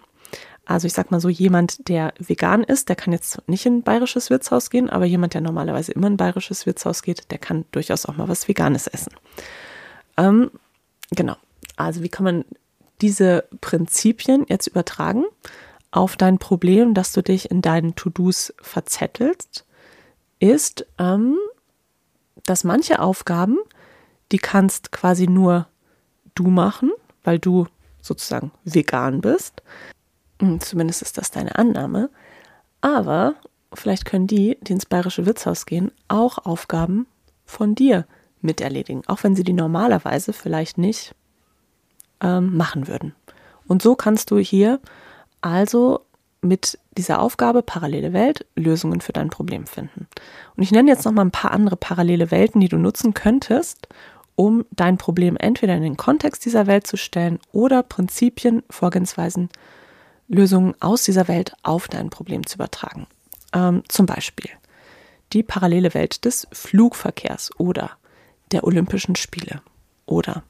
Also 0.70 0.86
ich 0.86 0.92
sag 0.92 1.10
mal 1.10 1.18
so, 1.18 1.28
jemand, 1.28 1.88
der 1.88 2.14
vegan 2.20 2.62
ist, 2.62 2.88
der 2.88 2.94
kann 2.94 3.12
jetzt 3.12 3.42
nicht 3.48 3.66
in 3.66 3.78
ein 3.78 3.82
bayerisches 3.82 4.30
Wirtshaus 4.30 4.70
gehen, 4.70 4.88
aber 4.88 5.04
jemand, 5.04 5.34
der 5.34 5.40
normalerweise 5.40 5.90
immer 5.90 6.06
in 6.06 6.12
ein 6.12 6.16
bayerisches 6.16 6.64
Wirtshaus 6.64 7.02
geht, 7.02 7.32
der 7.32 7.38
kann 7.38 7.64
durchaus 7.72 8.06
auch 8.06 8.16
mal 8.16 8.28
was 8.28 8.46
Veganes 8.46 8.86
essen. 8.86 9.12
Ähm, 10.16 10.52
genau. 11.10 11.34
Also 11.74 12.04
wie 12.04 12.08
kann 12.08 12.22
man 12.22 12.44
diese 13.00 13.48
Prinzipien 13.60 14.46
jetzt 14.48 14.68
übertragen 14.68 15.24
auf 15.90 16.16
dein 16.16 16.38
Problem, 16.38 16.94
dass 16.94 17.10
du 17.10 17.20
dich 17.20 17.50
in 17.50 17.62
deinen 17.62 17.96
To-Dos 17.96 18.54
verzettelst, 18.62 19.66
ist, 20.38 20.86
ähm, 21.00 21.36
dass 22.46 22.62
manche 22.62 23.00
Aufgaben, 23.00 23.58
die 24.30 24.38
kannst 24.38 24.92
quasi 24.92 25.26
nur 25.26 25.66
du 26.36 26.44
machen, 26.44 26.92
weil 27.24 27.40
du 27.40 27.66
sozusagen 28.00 28.52
vegan 28.62 29.20
bist. 29.20 29.64
Hm, 30.40 30.60
zumindest 30.60 31.02
ist 31.02 31.18
das 31.18 31.30
deine 31.30 31.56
Annahme. 31.56 32.10
Aber 32.80 33.34
vielleicht 33.72 34.04
können 34.04 34.26
die, 34.26 34.58
die 34.62 34.72
ins 34.72 34.86
bayerische 34.86 35.26
Wirtshaus 35.26 35.66
gehen, 35.66 35.92
auch 36.08 36.38
Aufgaben 36.38 37.06
von 37.44 37.74
dir 37.74 38.06
mit 38.40 38.60
erledigen, 38.60 39.02
auch 39.06 39.22
wenn 39.22 39.36
sie 39.36 39.44
die 39.44 39.52
normalerweise 39.52 40.32
vielleicht 40.32 40.78
nicht 40.78 41.14
ähm, 42.20 42.56
machen 42.56 42.88
würden. 42.88 43.14
Und 43.68 43.82
so 43.82 43.94
kannst 43.94 44.30
du 44.30 44.38
hier 44.38 44.80
also 45.42 46.00
mit 46.42 46.78
dieser 46.96 47.20
Aufgabe 47.20 47.62
parallele 47.62 48.12
Welt 48.12 48.46
Lösungen 48.56 49.02
für 49.02 49.12
dein 49.12 49.28
Problem 49.28 49.66
finden. 49.66 50.08
Und 50.56 50.62
ich 50.62 50.72
nenne 50.72 50.90
jetzt 50.90 51.04
noch 51.04 51.12
mal 51.12 51.22
ein 51.22 51.30
paar 51.30 51.50
andere 51.50 51.76
parallele 51.76 52.30
Welten, 52.30 52.60
die 52.60 52.68
du 52.68 52.78
nutzen 52.78 53.12
könntest, 53.12 53.88
um 54.36 54.64
dein 54.70 54.96
Problem 54.96 55.36
entweder 55.36 55.76
in 55.76 55.82
den 55.82 55.98
Kontext 55.98 56.46
dieser 56.46 56.66
Welt 56.66 56.86
zu 56.86 56.96
stellen 56.96 57.38
oder 57.52 57.82
Prinzipien, 57.82 58.62
Vorgehensweisen, 58.70 59.50
Lösungen 60.30 60.74
aus 60.80 61.02
dieser 61.02 61.28
Welt 61.28 61.54
auf 61.62 61.88
dein 61.88 62.08
Problem 62.08 62.46
zu 62.46 62.54
übertragen. 62.54 63.06
Ähm, 63.52 63.82
zum 63.88 64.06
Beispiel 64.06 64.48
die 65.32 65.42
parallele 65.42 65.92
Welt 65.92 66.24
des 66.24 66.46
Flugverkehrs 66.52 67.50
oder 67.58 67.90
der 68.52 68.64
Olympischen 68.64 69.16
Spiele 69.16 69.60
oder 70.06 70.42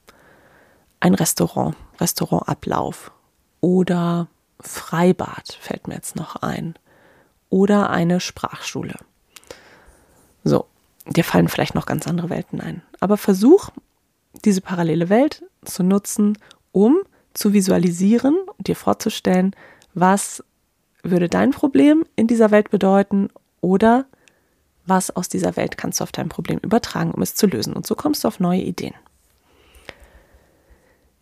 ein 1.00 1.14
Restaurant, 1.14 1.76
Restaurantablauf 1.98 3.10
oder 3.60 4.28
Freibad 4.60 5.58
fällt 5.60 5.88
mir 5.88 5.94
jetzt 5.94 6.16
noch 6.16 6.36
ein 6.36 6.74
oder 7.48 7.90
eine 7.90 8.20
Sprachschule. 8.20 8.96
So, 10.44 10.66
dir 11.06 11.24
fallen 11.24 11.48
vielleicht 11.48 11.74
noch 11.74 11.86
ganz 11.86 12.06
andere 12.06 12.28
Welten 12.30 12.60
ein. 12.60 12.82
Aber 13.00 13.16
versuch, 13.16 13.70
diese 14.44 14.60
parallele 14.60 15.08
Welt 15.08 15.42
zu 15.64 15.82
nutzen, 15.82 16.38
um 16.72 16.98
zu 17.34 17.52
visualisieren 17.52 18.36
und 18.58 18.66
dir 18.66 18.76
vorzustellen, 18.76 19.54
was 19.94 20.44
würde 21.02 21.28
dein 21.28 21.50
Problem 21.50 22.04
in 22.16 22.26
dieser 22.26 22.50
Welt 22.50 22.70
bedeuten 22.70 23.28
oder 23.60 24.06
was 24.86 25.14
aus 25.14 25.28
dieser 25.28 25.56
Welt 25.56 25.78
kannst 25.78 26.00
du 26.00 26.04
auf 26.04 26.12
dein 26.12 26.28
Problem 26.28 26.58
übertragen, 26.58 27.12
um 27.12 27.22
es 27.22 27.34
zu 27.34 27.46
lösen. 27.46 27.72
Und 27.74 27.86
so 27.86 27.94
kommst 27.94 28.24
du 28.24 28.28
auf 28.28 28.40
neue 28.40 28.62
Ideen. 28.62 28.94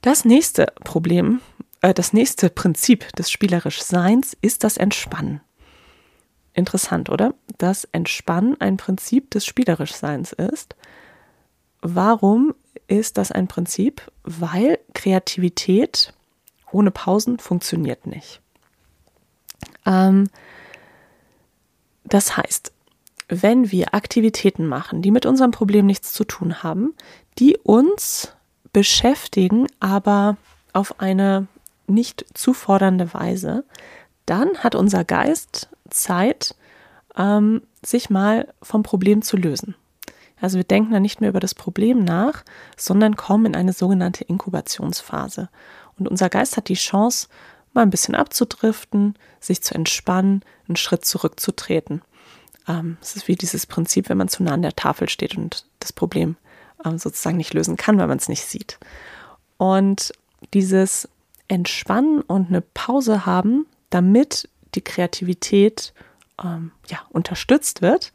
Das 0.01 0.25
nächste 0.25 0.67
Problem, 0.85 1.41
äh, 1.83 1.93
das 1.93 2.13
nächste 2.13 2.51
Prinzip 2.51 3.13
des 3.17 3.31
spielerisch 3.31 3.83
Seins 3.83 4.37
ist 4.41 4.65
das 4.65 4.77
Entspannen. 4.77 5.41
Interessant, 6.55 7.11
oder? 7.11 7.35
Dass 7.59 7.85
Entspannen 7.93 8.61
ein 8.61 8.77
Prinzip 8.77 9.31
des 9.31 9.45
spielerisch 9.45 9.95
Seins 9.95 10.33
ist. 10.33 10.75
Warum 11.83 12.55
ist 12.89 13.19
das 13.19 13.31
ein 13.31 13.47
Prinzip? 13.47 14.11
Weil 14.25 14.79
Kreativität 14.95 16.13
ohne 16.73 16.91
Pausen 16.91 17.39
funktioniert 17.39 18.07
nicht. 18.07 18.41
Ähm, 19.87 20.29
das 22.05 22.37
heißt, 22.37 22.73
wenn 23.29 23.71
wir 23.71 23.95
Aktivitäten 23.95 24.67
machen, 24.67 25.03
die 25.03 25.11
mit 25.11 25.27
unserem 25.27 25.51
Problem 25.51 25.87
nichts 25.87 26.13
zu 26.13 26.25
tun 26.25 26.63
haben, 26.63 26.95
die 27.39 27.57
uns 27.59 28.33
beschäftigen, 28.73 29.67
aber 29.81 30.37
auf 30.73 31.01
eine 31.01 31.47
nicht 31.87 32.25
zu 32.35 32.55
fordernde 32.55 33.13
Weise, 33.15 33.65
dann 34.27 34.59
hat 34.59 34.75
unser 34.75 35.05
Geist 35.05 35.69
Zeit, 35.91 36.55
ähm, 37.17 37.63
sich 37.85 38.11
mal 38.11 38.53
vom 38.63 38.83
Problem 38.83 39.23
zu 39.23 39.37
lösen. 39.37 39.75
Also 40.41 40.57
wir 40.57 40.65
denken 40.65 40.93
dann 40.93 41.03
nicht 41.03 41.21
mehr 41.21 41.31
über 41.31 41.41
das 41.41 41.55
Problem 41.55 42.05
nach, 42.05 42.45
sondern 42.77 43.17
kommen 43.17 43.47
in 43.47 43.57
eine 43.57 43.73
sogenannte 43.73 44.25
Inkubationsphase. 44.25 45.49
Und 45.99 46.09
unser 46.09 46.29
Geist 46.29 46.57
hat 46.57 46.69
die 46.69 46.75
Chance, 46.75 47.29
mal 47.75 47.83
ein 47.83 47.91
bisschen 47.91 48.15
abzudriften, 48.15 49.15
sich 49.41 49.63
zu 49.63 49.75
entspannen, 49.75 50.43
einen 50.67 50.77
Schritt 50.77 51.05
zurückzutreten. 51.05 52.03
Ähm, 52.67 52.97
es 53.01 53.17
ist 53.17 53.29
wie 53.29 53.37
dieses 53.37 53.67
Prinzip, 53.67 54.09
wenn 54.09 54.19
man 54.19 54.29
zu 54.29 54.43
nah 54.43 54.53
an 54.53 54.63
der 54.63 54.77
Tafel 54.77 55.09
steht 55.09 55.37
und 55.37 55.67
das 55.81 55.93
Problem 55.93 56.37
ähm, 56.85 56.99
sozusagen 56.99 57.37
nicht 57.37 57.55
lösen 57.55 57.77
kann, 57.77 57.99
weil 57.99 58.07
man 58.07 58.19
es 58.19 58.29
nicht 58.29 58.45
sieht. 58.45 58.79
Und 59.57 60.13
dieses 60.55 61.09
Entspannen 61.49 62.21
und 62.21 62.49
eine 62.49 62.61
Pause 62.61 63.27
haben, 63.27 63.67
damit 63.91 64.49
die 64.75 64.83
Kreativität 64.83 65.93
ähm, 66.43 66.73
ja, 66.89 66.99
unterstützt 67.11 67.83
wird, 67.83 68.13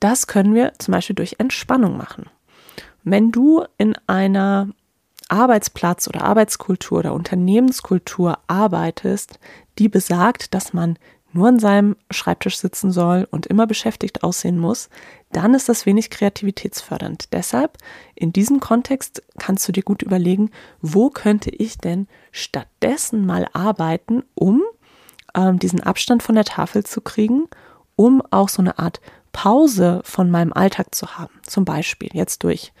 das 0.00 0.26
können 0.26 0.54
wir 0.54 0.72
zum 0.78 0.92
Beispiel 0.92 1.16
durch 1.16 1.36
Entspannung 1.38 1.96
machen. 1.96 2.26
Wenn 3.04 3.32
du 3.32 3.64
in 3.78 3.94
einer 4.06 4.68
Arbeitsplatz- 5.28 6.08
oder 6.08 6.22
Arbeitskultur 6.22 6.98
oder 6.98 7.12
Unternehmenskultur 7.12 8.38
arbeitest, 8.46 9.38
die 9.78 9.88
besagt, 9.88 10.54
dass 10.54 10.72
man 10.72 10.98
nur 11.32 11.48
an 11.48 11.58
seinem 11.58 11.96
Schreibtisch 12.10 12.58
sitzen 12.58 12.90
soll 12.90 13.28
und 13.30 13.46
immer 13.46 13.66
beschäftigt 13.66 14.24
aussehen 14.24 14.58
muss, 14.58 14.88
dann 15.30 15.54
ist 15.54 15.68
das 15.68 15.84
wenig 15.84 16.08
kreativitätsfördernd. 16.10 17.32
Deshalb 17.32 17.76
in 18.14 18.32
diesem 18.32 18.60
Kontext 18.60 19.22
kannst 19.38 19.68
du 19.68 19.72
dir 19.72 19.82
gut 19.82 20.02
überlegen, 20.02 20.50
wo 20.80 21.10
könnte 21.10 21.50
ich 21.50 21.76
denn 21.76 22.08
stattdessen 22.32 23.26
mal 23.26 23.46
arbeiten, 23.52 24.22
um 24.34 24.62
ähm, 25.34 25.58
diesen 25.58 25.82
Abstand 25.82 26.22
von 26.22 26.34
der 26.34 26.44
Tafel 26.44 26.84
zu 26.84 27.02
kriegen, 27.02 27.46
um 27.94 28.22
auch 28.30 28.48
so 28.48 28.62
eine 28.62 28.78
Art 28.78 29.00
Pause 29.38 30.00
von 30.02 30.32
meinem 30.32 30.52
Alltag 30.52 30.96
zu 30.96 31.16
haben. 31.16 31.32
Zum 31.44 31.64
Beispiel 31.64 32.08
jetzt 32.12 32.42
durch 32.42 32.72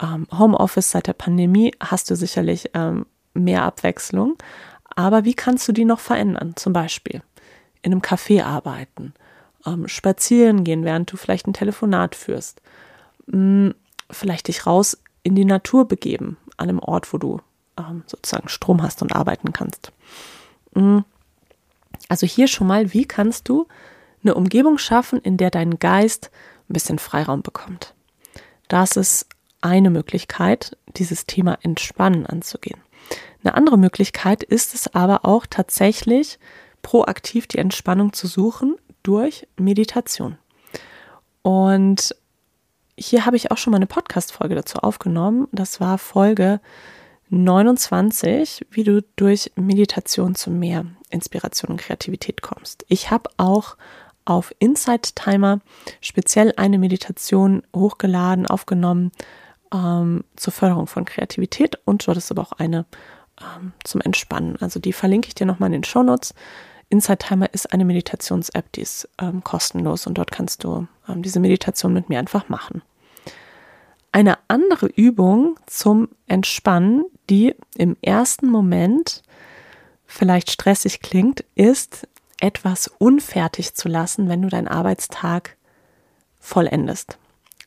ähm, 0.00 0.26
Homeoffice 0.32 0.90
seit 0.90 1.06
der 1.06 1.12
Pandemie 1.12 1.74
hast 1.80 2.10
du 2.10 2.16
sicherlich 2.16 2.70
ähm, 2.72 3.04
mehr 3.34 3.62
Abwechslung. 3.62 4.38
Aber 4.96 5.26
wie 5.26 5.34
kannst 5.34 5.68
du 5.68 5.72
die 5.72 5.84
noch 5.84 6.00
verändern? 6.00 6.54
Zum 6.56 6.72
Beispiel 6.72 7.20
in 7.82 7.92
einem 7.92 8.00
Café 8.00 8.42
arbeiten, 8.42 9.12
ähm, 9.66 9.86
spazieren 9.86 10.64
gehen, 10.64 10.82
während 10.82 11.12
du 11.12 11.18
vielleicht 11.18 11.46
ein 11.46 11.52
Telefonat 11.52 12.14
führst, 12.14 12.62
hm, 13.30 13.74
vielleicht 14.10 14.48
dich 14.48 14.64
raus 14.64 14.96
in 15.24 15.34
die 15.34 15.44
Natur 15.44 15.86
begeben, 15.86 16.38
an 16.56 16.70
einem 16.70 16.78
Ort, 16.78 17.12
wo 17.12 17.18
du 17.18 17.42
ähm, 17.76 18.02
sozusagen 18.06 18.48
Strom 18.48 18.82
hast 18.82 19.02
und 19.02 19.14
arbeiten 19.14 19.52
kannst. 19.52 19.92
Hm, 20.74 21.04
also 22.08 22.26
hier 22.26 22.48
schon 22.48 22.66
mal, 22.66 22.94
wie 22.94 23.04
kannst 23.04 23.50
du 23.50 23.68
eine 24.22 24.34
Umgebung 24.34 24.78
schaffen, 24.78 25.20
in 25.20 25.36
der 25.36 25.50
dein 25.50 25.78
Geist 25.78 26.30
ein 26.68 26.72
bisschen 26.72 26.98
Freiraum 26.98 27.42
bekommt. 27.42 27.94
Das 28.68 28.96
ist 28.96 29.26
eine 29.60 29.90
Möglichkeit, 29.90 30.76
dieses 30.96 31.26
Thema 31.26 31.58
Entspannen 31.62 32.26
anzugehen. 32.26 32.80
Eine 33.42 33.54
andere 33.54 33.78
Möglichkeit 33.78 34.42
ist 34.42 34.74
es 34.74 34.94
aber 34.94 35.24
auch 35.24 35.46
tatsächlich 35.46 36.38
proaktiv 36.82 37.46
die 37.46 37.58
Entspannung 37.58 38.12
zu 38.12 38.26
suchen 38.26 38.76
durch 39.02 39.46
Meditation. 39.56 40.38
Und 41.42 42.14
hier 42.96 43.24
habe 43.26 43.36
ich 43.36 43.50
auch 43.50 43.58
schon 43.58 43.70
mal 43.70 43.76
eine 43.76 43.86
Podcast-Folge 43.86 44.54
dazu 44.54 44.78
aufgenommen. 44.78 45.48
Das 45.52 45.80
war 45.80 45.98
Folge 45.98 46.60
29, 47.30 48.66
wie 48.70 48.84
du 48.84 49.02
durch 49.16 49.52
Meditation 49.54 50.34
zu 50.34 50.50
mehr 50.50 50.84
Inspiration 51.10 51.72
und 51.72 51.80
Kreativität 51.80 52.42
kommst. 52.42 52.84
Ich 52.88 53.10
habe 53.10 53.30
auch 53.36 53.76
auf 54.28 54.54
Insight 54.58 55.16
Timer 55.16 55.60
speziell 56.02 56.52
eine 56.56 56.78
Meditation 56.78 57.62
hochgeladen, 57.74 58.46
aufgenommen 58.46 59.10
ähm, 59.72 60.22
zur 60.36 60.52
Förderung 60.52 60.86
von 60.86 61.06
Kreativität 61.06 61.78
und 61.86 62.06
dort 62.06 62.18
ist 62.18 62.30
aber 62.30 62.42
auch 62.42 62.52
eine 62.52 62.84
ähm, 63.40 63.72
zum 63.84 64.02
Entspannen. 64.02 64.56
Also 64.60 64.80
die 64.80 64.92
verlinke 64.92 65.28
ich 65.28 65.34
dir 65.34 65.46
nochmal 65.46 65.68
in 65.68 65.80
den 65.80 65.84
Shownotes. 65.84 66.34
Insight 66.90 67.20
Timer 67.20 67.52
ist 67.52 67.72
eine 67.72 67.86
Meditations-App, 67.86 68.70
die 68.72 68.82
ist 68.82 69.08
ähm, 69.18 69.42
kostenlos 69.42 70.06
und 70.06 70.18
dort 70.18 70.30
kannst 70.30 70.62
du 70.62 70.86
ähm, 71.08 71.22
diese 71.22 71.40
Meditation 71.40 71.94
mit 71.94 72.10
mir 72.10 72.18
einfach 72.18 72.50
machen. 72.50 72.82
Eine 74.12 74.38
andere 74.48 74.86
Übung 74.86 75.58
zum 75.66 76.08
Entspannen, 76.26 77.04
die 77.30 77.54
im 77.76 77.96
ersten 78.02 78.50
Moment 78.50 79.22
vielleicht 80.06 80.50
stressig 80.50 81.00
klingt, 81.00 81.44
ist 81.54 82.06
etwas 82.40 82.88
unfertig 82.98 83.74
zu 83.74 83.88
lassen, 83.88 84.28
wenn 84.28 84.42
du 84.42 84.48
deinen 84.48 84.68
Arbeitstag 84.68 85.56
vollendest. 86.38 87.18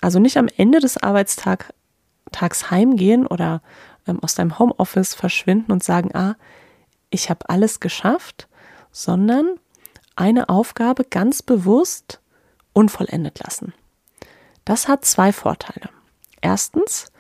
Also 0.02 0.20
nicht 0.20 0.38
am 0.38 0.48
Ende 0.58 0.80
des 0.80 0.98
Arbeitstags 0.98 2.72
heimgehen 2.72 3.28
oder 3.28 3.62
ähm, 4.08 4.20
aus 4.24 4.36
deinem 4.36 4.58
Homeoffice 4.58 5.14
verschwinden 5.14 5.72
und 5.72 5.84
sagen, 5.84 6.16
ah, 6.16 6.36
ich 7.10 7.30
habe 7.30 7.50
alles 7.50 7.80
geschafft, 7.80 8.48
sondern 8.92 9.58
eine 10.16 10.50
Aufgabe 10.50 11.04
ganz 11.04 11.42
bewusst 11.42 12.20
unvollendet 12.74 13.40
lassen. 13.44 13.74
Das 14.66 14.88
hat 14.88 15.06
zwei 15.06 15.34
Vorteile. 15.34 15.90
Erstens, 16.42 17.12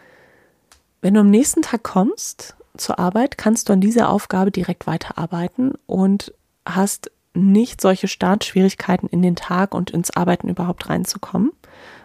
wenn 1.02 1.14
du 1.14 1.22
am 1.22 1.30
nächsten 1.30 1.62
Tag 1.62 1.84
kommst 1.84 2.56
zur 2.78 3.00
Arbeit, 3.00 3.38
kannst 3.38 3.70
du 3.70 3.74
an 3.74 3.82
dieser 3.82 4.10
Aufgabe 4.10 4.52
direkt 4.52 4.88
weiterarbeiten 4.88 5.74
und 5.86 6.34
hast 6.66 7.12
nicht 7.34 7.82
solche 7.82 8.08
Startschwierigkeiten 8.08 9.08
in 9.08 9.22
den 9.22 9.36
Tag 9.36 9.74
und 9.74 9.92
ins 9.92 10.12
Arbeiten 10.12 10.50
überhaupt 10.50 10.90
reinzukommen, 10.90 11.52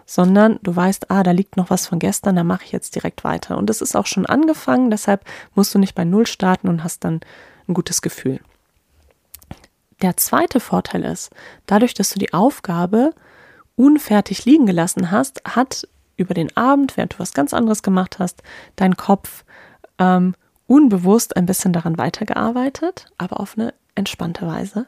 sondern 0.05 0.59
du 0.63 0.75
weißt, 0.75 1.11
ah, 1.11 1.23
da 1.23 1.33
liegt 1.33 1.57
noch 1.57 1.71
was 1.71 1.87
von 1.87 1.99
gestern, 1.99 2.37
da 2.37 2.45
mache 2.45 2.65
ich 2.65 2.73
jetzt 2.73 2.95
direkt 2.95 3.25
weiter. 3.25 3.59
Und 3.59 3.69
es 3.71 3.81
ist 3.81 3.97
auch 3.97 4.07
schon 4.07 4.27
angefangen, 4.27 4.91
deshalb 4.91 5.25
musst 5.55 5.75
du 5.75 5.79
nicht 5.79 5.95
bei 5.95 6.05
Null 6.05 6.27
starten 6.27 6.69
und 6.69 6.85
hast 6.85 7.05
dann 7.05 7.21
ein 7.69 7.75
gutes 7.75 8.03
Gefühl. 8.03 8.41
Der 10.03 10.17
zweite 10.17 10.61
Vorteil 10.61 11.05
ist, 11.05 11.31
dadurch, 11.67 11.95
dass 11.95 12.11
du 12.11 12.19
die 12.19 12.33
Aufgabe 12.33 13.13
unfertig 13.75 14.45
liegen 14.45 14.67
gelassen 14.67 15.11
hast, 15.11 15.43
hat 15.45 15.89
über 16.17 16.35
den 16.35 16.57
Abend, 16.57 16.97
während 16.97 17.15
du 17.15 17.19
was 17.19 17.33
ganz 17.33 17.53
anderes 17.53 17.83
gemacht 17.83 18.19
hast, 18.19 18.43
dein 18.77 18.97
Kopf 18.97 19.45
ähm, 19.99 20.35
unbewusst 20.67 21.37
ein 21.37 21.47
bisschen 21.47 21.73
daran 21.73 21.99
weitergearbeitet, 21.99 23.07
aber 23.19 23.41
auf 23.41 23.57
eine 23.57 23.75
entspannte 23.95 24.47
Weise. 24.47 24.87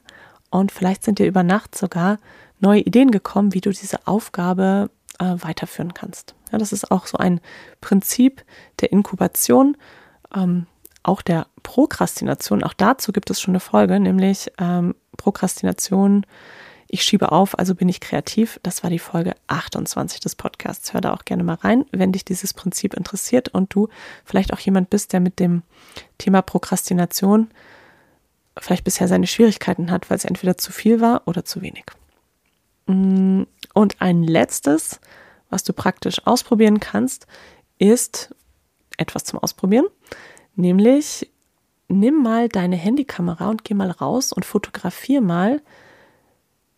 Und 0.50 0.72
vielleicht 0.72 1.04
sind 1.04 1.18
dir 1.18 1.26
über 1.26 1.42
Nacht 1.42 1.76
sogar 1.76 2.18
neue 2.60 2.80
Ideen 2.80 3.10
gekommen, 3.10 3.54
wie 3.54 3.60
du 3.60 3.70
diese 3.70 4.06
Aufgabe 4.06 4.90
äh, 5.18 5.34
weiterführen 5.38 5.94
kannst. 5.94 6.34
Ja, 6.52 6.58
das 6.58 6.72
ist 6.72 6.90
auch 6.90 7.06
so 7.06 7.18
ein 7.18 7.40
Prinzip 7.80 8.44
der 8.80 8.92
Inkubation, 8.92 9.76
ähm, 10.34 10.66
auch 11.02 11.22
der 11.22 11.46
Prokrastination. 11.62 12.64
Auch 12.64 12.72
dazu 12.74 13.12
gibt 13.12 13.30
es 13.30 13.40
schon 13.40 13.52
eine 13.52 13.60
Folge, 13.60 14.00
nämlich 14.00 14.50
ähm, 14.58 14.94
Prokrastination. 15.16 16.26
Ich 16.90 17.02
schiebe 17.02 17.32
auf, 17.32 17.58
also 17.58 17.74
bin 17.74 17.88
ich 17.88 18.00
kreativ. 18.00 18.58
Das 18.62 18.82
war 18.82 18.90
die 18.90 18.98
Folge 18.98 19.34
28 19.48 20.20
des 20.20 20.36
Podcasts. 20.36 20.94
Hör 20.94 21.02
da 21.02 21.12
auch 21.12 21.24
gerne 21.24 21.44
mal 21.44 21.54
rein, 21.54 21.84
wenn 21.92 22.12
dich 22.12 22.24
dieses 22.24 22.54
Prinzip 22.54 22.94
interessiert 22.94 23.48
und 23.50 23.74
du 23.74 23.88
vielleicht 24.24 24.52
auch 24.54 24.58
jemand 24.58 24.88
bist, 24.88 25.12
der 25.12 25.20
mit 25.20 25.38
dem 25.38 25.62
Thema 26.16 26.40
Prokrastination 26.40 27.50
vielleicht 28.60 28.84
bisher 28.84 29.08
seine 29.08 29.26
Schwierigkeiten 29.26 29.90
hat, 29.90 30.10
weil 30.10 30.16
es 30.16 30.24
entweder 30.24 30.58
zu 30.58 30.72
viel 30.72 31.00
war 31.00 31.22
oder 31.26 31.44
zu 31.44 31.62
wenig. 31.62 31.84
Mm, 32.86 33.42
und 33.74 34.00
ein 34.00 34.22
letztes, 34.22 35.00
was 35.50 35.64
du 35.64 35.72
praktisch 35.72 36.26
ausprobieren 36.26 36.80
kannst, 36.80 37.26
ist 37.78 38.34
etwas 38.96 39.24
zum 39.24 39.38
Ausprobieren, 39.38 39.86
nämlich 40.56 41.30
nimm 41.88 42.22
mal 42.22 42.48
deine 42.48 42.76
Handykamera 42.76 43.48
und 43.48 43.64
geh 43.64 43.74
mal 43.74 43.90
raus 43.90 44.32
und 44.32 44.44
fotografier 44.44 45.20
mal 45.20 45.62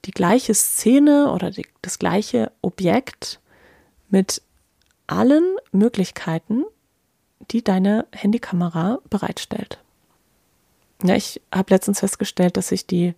die 0.05 0.13
gleiche 0.13 0.55
Szene 0.55 1.33
oder 1.33 1.51
die, 1.51 1.67
das 1.83 1.99
gleiche 1.99 2.53
Objekt 2.63 3.41
mit 4.09 4.43
allen 5.07 5.57
Möglichkeiten, 5.73 6.65
die 7.51 7.65
deine 7.65 8.07
Handykamera 8.13 9.01
bereitstellt. 9.11 9.79
Ja, 11.03 11.15
ich 11.15 11.41
habe 11.53 11.73
letztens 11.73 12.01
festgestellt, 12.01 12.57
dass 12.57 12.73
ich 12.73 12.87
die 12.87 13.15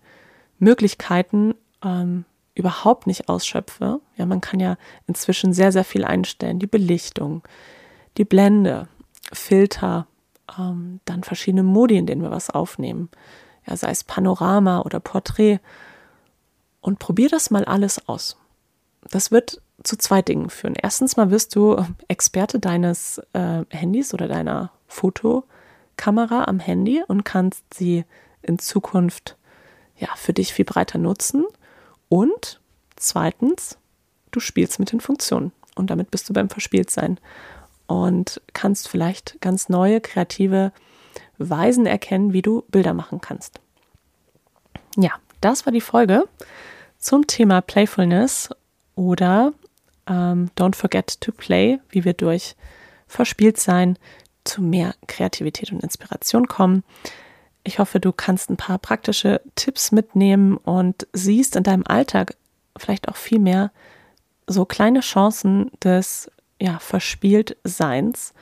Möglichkeiten 0.59 1.55
ähm, 1.83 2.25
überhaupt 2.55 3.07
nicht 3.07 3.29
ausschöpfe. 3.29 3.99
Ja, 4.15 4.25
man 4.25 4.41
kann 4.41 4.59
ja 4.59 4.77
inzwischen 5.07 5.53
sehr, 5.53 5.71
sehr 5.71 5.83
viel 5.83 6.05
einstellen. 6.05 6.59
Die 6.59 6.67
Belichtung, 6.67 7.43
die 8.17 8.25
Blende, 8.25 8.87
Filter, 9.31 10.07
ähm, 10.57 10.99
dann 11.05 11.23
verschiedene 11.23 11.63
Modi, 11.63 11.97
in 11.97 12.05
denen 12.05 12.21
wir 12.21 12.31
was 12.31 12.49
aufnehmen. 12.49 13.09
Ja, 13.67 13.75
sei 13.75 13.91
es 13.91 14.03
Panorama 14.03 14.81
oder 14.81 14.99
Porträt. 14.99 15.59
Und 16.81 16.99
probier 16.99 17.29
das 17.29 17.49
mal 17.49 17.65
alles 17.65 18.07
aus. 18.07 18.37
Das 19.09 19.31
wird 19.31 19.61
zu 19.83 19.97
zwei 19.97 20.21
Dingen 20.21 20.49
führen. 20.49 20.75
Erstens 20.75 21.17
mal 21.17 21.31
wirst 21.31 21.55
du 21.55 21.83
Experte 22.07 22.59
deines 22.59 23.21
äh, 23.33 23.65
Handys 23.69 24.13
oder 24.13 24.27
deiner 24.27 24.71
Foto- 24.87 25.43
Kamera 25.97 26.45
am 26.45 26.59
Handy 26.59 27.03
und 27.07 27.23
kannst 27.23 27.73
sie 27.73 28.05
in 28.41 28.59
Zukunft 28.59 29.37
ja 29.97 30.09
für 30.15 30.33
dich 30.33 30.53
viel 30.53 30.65
breiter 30.65 30.97
nutzen. 30.97 31.45
Und 32.09 32.59
zweitens, 32.95 33.77
du 34.31 34.39
spielst 34.39 34.79
mit 34.79 34.91
den 34.91 34.99
Funktionen 34.99 35.51
und 35.75 35.89
damit 35.89 36.11
bist 36.11 36.29
du 36.29 36.33
beim 36.33 36.49
Verspieltsein 36.49 37.19
und 37.87 38.41
kannst 38.53 38.87
vielleicht 38.87 39.39
ganz 39.41 39.69
neue 39.69 40.01
kreative 40.01 40.71
Weisen 41.37 41.85
erkennen, 41.85 42.33
wie 42.33 42.41
du 42.41 42.63
Bilder 42.69 42.93
machen 42.93 43.21
kannst. 43.21 43.59
Ja, 44.97 45.11
das 45.41 45.65
war 45.65 45.73
die 45.73 45.81
Folge 45.81 46.23
zum 46.97 47.27
Thema 47.27 47.61
Playfulness 47.61 48.49
oder 48.95 49.53
ähm, 50.07 50.49
Don't 50.57 50.75
Forget 50.75 51.19
to 51.21 51.31
Play, 51.31 51.79
wie 51.89 52.05
wir 52.05 52.13
durch 52.13 52.55
Verspieltsein 53.07 53.97
zu 54.43 54.61
mehr 54.61 54.95
Kreativität 55.07 55.71
und 55.71 55.83
Inspiration 55.83 56.47
kommen. 56.47 56.83
Ich 57.63 57.79
hoffe, 57.79 57.99
du 57.99 58.11
kannst 58.11 58.49
ein 58.49 58.57
paar 58.57 58.77
praktische 58.77 59.41
Tipps 59.55 59.91
mitnehmen 59.91 60.57
und 60.57 61.07
siehst 61.13 61.55
in 61.55 61.63
deinem 61.63 61.85
Alltag 61.87 62.35
vielleicht 62.77 63.07
auch 63.07 63.15
viel 63.15 63.39
mehr 63.39 63.71
so 64.47 64.65
kleine 64.65 64.99
Chancen 64.99 65.71
des 65.83 66.29
ja, 66.59 66.79
Verspieltseins. 66.79 68.33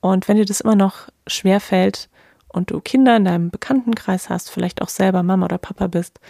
Und 0.00 0.28
wenn 0.28 0.36
dir 0.36 0.44
das 0.44 0.60
immer 0.60 0.76
noch 0.76 1.08
schwer 1.26 1.60
fällt 1.60 2.08
und 2.48 2.70
du 2.70 2.80
Kinder 2.80 3.16
in 3.16 3.24
deinem 3.24 3.50
Bekanntenkreis 3.50 4.30
hast, 4.30 4.50
vielleicht 4.50 4.80
auch 4.80 4.88
selber 4.88 5.22
Mama 5.22 5.46
oder 5.46 5.58
Papa 5.58 5.88
bist, 5.88 6.20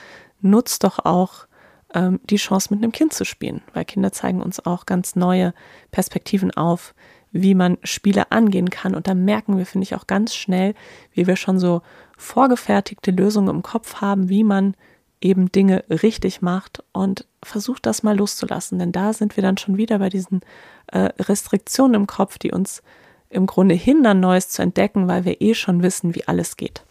nutz 0.41 0.79
doch 0.79 1.05
auch 1.05 1.47
ähm, 1.95 2.21
die 2.25 2.37
Chance, 2.37 2.73
mit 2.73 2.83
einem 2.83 2.93
Kind 2.93 3.13
zu 3.13 3.25
spielen, 3.25 3.63
weil 3.75 3.85
Kinder 3.85 4.13
zeigen 4.13 4.43
uns 4.43 4.65
auch 4.65 4.87
ganz 4.87 5.17
neue 5.17 5.55
Perspektiven 5.91 6.51
auf, 6.51 6.95
wie 7.43 7.55
man 7.55 7.79
Spiele 7.83 8.31
angehen 8.33 8.71
kann. 8.71 8.95
Und 8.95 9.07
da 9.07 9.15
merken 9.15 9.59
wir, 9.59 9.67
finde 9.67 9.85
ich, 9.85 9.95
auch 9.95 10.07
ganz 10.07 10.35
schnell, 10.35 10.75
wie 11.13 11.27
wir 11.27 11.37
schon 11.37 11.59
so 11.59 11.83
vorgefertigte 12.17 13.11
Lösungen 13.11 13.49
im 13.49 13.63
Kopf 13.63 13.97
haben, 14.01 14.29
wie 14.29 14.45
man 14.45 14.75
eben 15.21 15.51
Dinge 15.51 15.85
richtig 15.89 16.43
macht 16.43 16.83
und 16.93 17.27
versucht 17.43 17.87
das 17.87 18.03
mal 18.03 18.17
loszulassen. 18.17 18.79
Denn 18.79 18.93
da 18.93 19.13
sind 19.13 19.37
wir 19.37 19.43
dann 19.43 19.57
schon 19.57 19.77
wieder 19.77 19.99
bei 19.99 20.09
diesen 20.09 20.41
äh, 20.89 21.11
Restriktionen 21.19 21.95
im 21.95 22.07
Kopf, 22.07 22.39
die 22.39 22.53
uns 22.53 22.83
im 23.29 23.47
Grunde 23.47 23.75
hindern, 23.75 24.21
Neues 24.21 24.51
zu 24.51 24.63
entdecken, 24.63 25.09
weil 25.09 25.25
wir 25.25 25.41
eh 25.41 25.55
schon 25.55 25.83
wissen, 25.83 26.15
wie 26.15 26.29
alles 26.29 26.57
geht. 26.57 26.85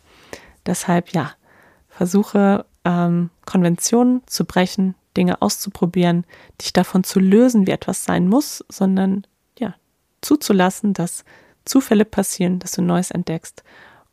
Deshalb 0.65 1.09
ja, 1.13 1.31
versuche 1.87 2.65
ähm, 2.83 3.29
Konventionen 3.45 4.21
zu 4.25 4.45
brechen, 4.45 4.95
Dinge 5.15 5.41
auszuprobieren, 5.41 6.25
dich 6.61 6.73
davon 6.73 7.03
zu 7.03 7.19
lösen, 7.19 7.67
wie 7.67 7.71
etwas 7.71 8.03
sein 8.03 8.27
muss, 8.27 8.65
sondern 8.69 9.25
zuzulassen, 10.25 10.93
dass 10.93 11.23
Zufälle 11.65 12.05
passieren, 12.05 12.59
dass 12.59 12.73
du 12.73 12.81
Neues 12.81 13.11
entdeckst 13.11 13.63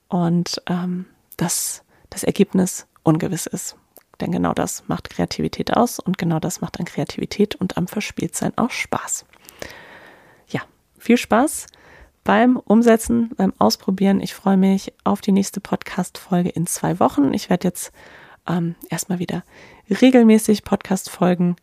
und 0.09 0.63
ähm, 0.67 1.07
dass 1.37 1.83
das 2.11 2.23
Ergebnis 2.23 2.87
ungewiss 3.03 3.47
ist. 3.47 3.77
Denn 4.21 4.31
genau 4.31 4.53
das 4.53 4.85
macht 4.87 5.11
Kreativität 5.11 5.77
aus 5.77 5.99
und 5.99 6.19
genau 6.19 6.39
das 6.39 6.61
macht 6.61 6.79
an 6.79 6.87
Kreativität 6.87 7.57
und 7.57 7.77
am 7.77 7.89
Verspieltsein 7.89 8.57
auch 8.57 8.71
Spaß. 8.71 9.25
Ja, 10.49 10.61
viel 10.99 11.17
Spaß 11.17 11.67
beim 12.25 12.57
Umsetzen, 12.57 13.31
beim 13.37 13.53
Ausprobieren. 13.59 14.21
Ich 14.21 14.35
freue 14.35 14.57
mich 14.57 14.93
auf 15.03 15.21
die 15.21 15.33
nächste 15.33 15.61
Podcast-Folge 15.61 16.51
in 16.51 16.67
zwei 16.67 17.01
Wochen. 17.01 17.35
Ich 17.35 17.51
werde 17.51 17.67
jetzt 17.67 17.93
ähm, 18.47 18.77
erstmal 18.91 19.19
wieder 19.19 19.43
regelmäßig 19.91 20.63
Podcast-Folgen 20.63 21.57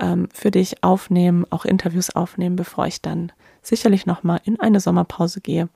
ähm, 0.00 0.28
für 0.32 0.50
dich 0.50 0.82
aufnehmen, 0.82 1.46
auch 1.50 1.64
Interviews 1.64 2.10
aufnehmen, 2.10 2.56
bevor 2.56 2.86
ich 2.86 3.00
dann 3.00 3.32
sicherlich 3.62 4.06
nochmal 4.06 4.40
in 4.44 4.60
eine 4.60 4.80
Sommerpause 4.80 5.40
gehe 5.40 5.68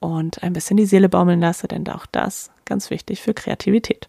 und 0.00 0.42
ein 0.42 0.52
bisschen 0.52 0.76
die 0.76 0.86
Seele 0.86 1.08
baumeln 1.08 1.40
lasse, 1.40 1.68
denn 1.68 1.88
auch 1.88 2.06
das 2.06 2.50
ganz 2.64 2.90
wichtig 2.90 3.22
für 3.22 3.34
Kreativität. 3.34 4.08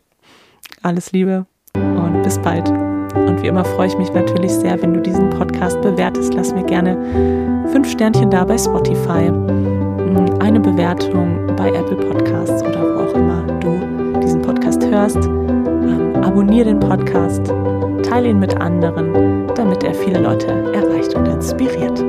Alles 0.82 1.12
Liebe 1.12 1.46
und 1.74 2.22
bis 2.24 2.40
bald. 2.40 2.70
Und 2.70 3.42
wie 3.42 3.48
immer 3.48 3.66
freue 3.66 3.88
ich 3.88 3.98
mich 3.98 4.12
natürlich 4.14 4.52
sehr, 4.52 4.82
wenn 4.82 4.94
du 4.94 5.02
diesen 5.02 5.30
Podcast 5.32 5.82
bewertest. 5.82 6.34
Lass 6.34 6.54
mir 6.54 6.64
gerne 6.64 7.68
fünf 7.72 7.90
Sternchen 7.90 8.30
da 8.30 8.46
bei 8.46 8.58
Spotify, 8.58 9.32
mm, 9.32 10.40
eine 10.40 10.60
Bewertung 10.60 11.56
bei 11.56 11.70
Apple 11.70 11.98
Podcasts 11.98 12.62
oder 12.64 12.84
wo 12.84 13.00
auch 13.02 13.14
immer 13.14 13.42
du 13.60 14.20
diesen 14.20 14.42
Podcast 14.42 14.86
hörst. 14.86 15.18
Ähm, 15.18 16.16
abonniere 16.22 16.66
den 16.66 16.80
Podcast, 16.80 17.52
teile 18.02 18.30
ihn 18.30 18.40
mit 18.40 18.60
anderen, 18.60 19.48
damit 19.56 19.84
er 19.84 19.94
viele 19.94 20.20
Leute 20.20 20.48
erreicht 20.74 21.16
und 21.16 21.28
inspiriert. 21.28 22.04